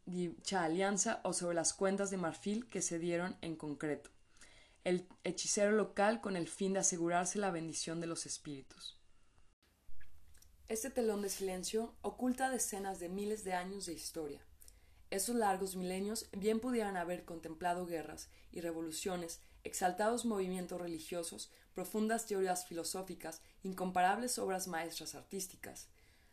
[0.07, 4.11] dicha alianza o sobre las cuentas de marfil que se dieron en concreto
[4.84, 9.00] el hechicero local con el fin de asegurarse la bendición de los espíritus.
[10.68, 14.46] Este telón de silencio oculta decenas de miles de años de historia.
[15.11, 22.66] Esos largos milenios bien pudieran haber contemplado guerras y revoluciones, exaltados movimientos religiosos, profundas teorías
[22.66, 25.88] filosóficas, incomparables obras maestras artísticas.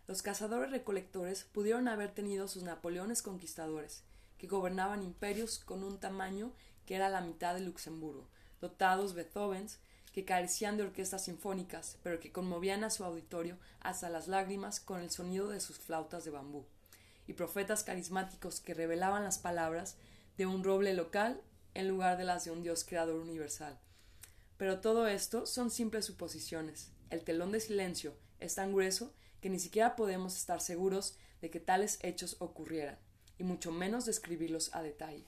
[0.07, 4.03] Los cazadores recolectores pudieron haber tenido sus Napoleones conquistadores,
[4.37, 6.53] que gobernaban imperios con un tamaño
[6.85, 8.27] que era la mitad de Luxemburgo,
[8.59, 9.79] dotados Beethovens,
[10.11, 14.99] que carecían de orquestas sinfónicas, pero que conmovían a su auditorio hasta las lágrimas con
[14.99, 16.65] el sonido de sus flautas de bambú,
[17.27, 19.95] y profetas carismáticos que revelaban las palabras
[20.37, 21.41] de un roble local
[21.73, 23.79] en lugar de las de un Dios creador universal.
[24.57, 26.91] Pero todo esto son simples suposiciones.
[27.09, 31.59] El telón de silencio es tan grueso que ni siquiera podemos estar seguros de que
[31.59, 32.97] tales hechos ocurrieran,
[33.37, 35.25] y mucho menos describirlos a detalle.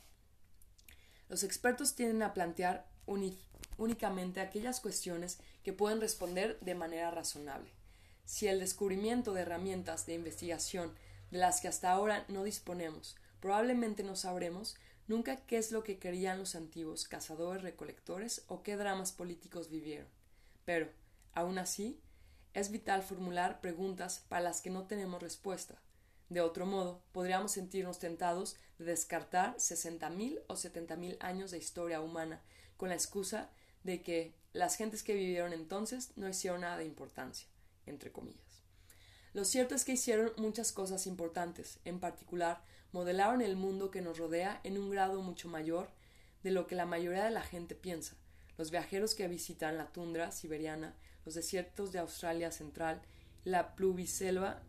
[1.29, 2.87] Los expertos tienden a plantear
[3.77, 7.71] únicamente aquellas cuestiones que pueden responder de manera razonable.
[8.25, 10.93] Si el descubrimiento de herramientas de investigación
[11.31, 14.75] de las que hasta ahora no disponemos, probablemente no sabremos
[15.07, 20.07] nunca qué es lo que querían los antiguos cazadores recolectores o qué dramas políticos vivieron.
[20.63, 20.89] Pero,
[21.33, 21.99] aun así,
[22.53, 25.81] es vital formular preguntas para las que no tenemos respuesta.
[26.29, 32.41] De otro modo, podríamos sentirnos tentados de descartar 60.000 o 70.000 años de historia humana
[32.77, 33.49] con la excusa
[33.83, 37.47] de que las gentes que vivieron entonces no hicieron nada de importancia,
[37.85, 38.63] entre comillas.
[39.33, 44.19] Lo cierto es que hicieron muchas cosas importantes, en particular modelaron el mundo que nos
[44.19, 45.89] rodea en un grado mucho mayor
[46.43, 48.15] de lo que la mayoría de la gente piensa.
[48.57, 50.95] Los viajeros que visitan la tundra siberiana,
[51.25, 53.01] los desiertos de Australia Central,
[53.43, 54.61] la pluviselva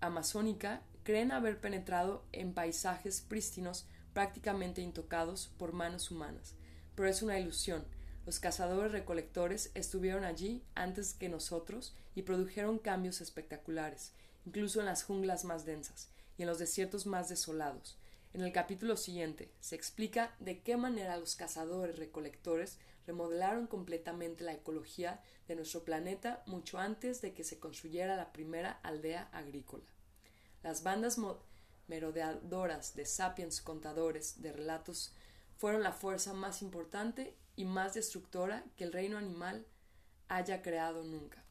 [0.00, 6.54] amazónica, creen haber penetrado en paisajes prístinos prácticamente intocados por manos humanas.
[6.94, 7.84] Pero es una ilusión.
[8.26, 14.12] Los cazadores recolectores estuvieron allí antes que nosotros y produjeron cambios espectaculares,
[14.44, 17.98] incluso en las junglas más densas y en los desiertos más desolados.
[18.32, 22.78] En el capítulo siguiente se explica de qué manera los cazadores recolectores
[23.10, 28.78] remodelaron completamente la ecología de nuestro planeta mucho antes de que se construyera la primera
[28.84, 29.82] aldea agrícola.
[30.62, 31.18] Las bandas
[31.88, 35.12] merodeadoras de sapiens contadores de relatos
[35.56, 39.66] fueron la fuerza más importante y más destructora que el reino animal
[40.28, 41.44] haya creado nunca.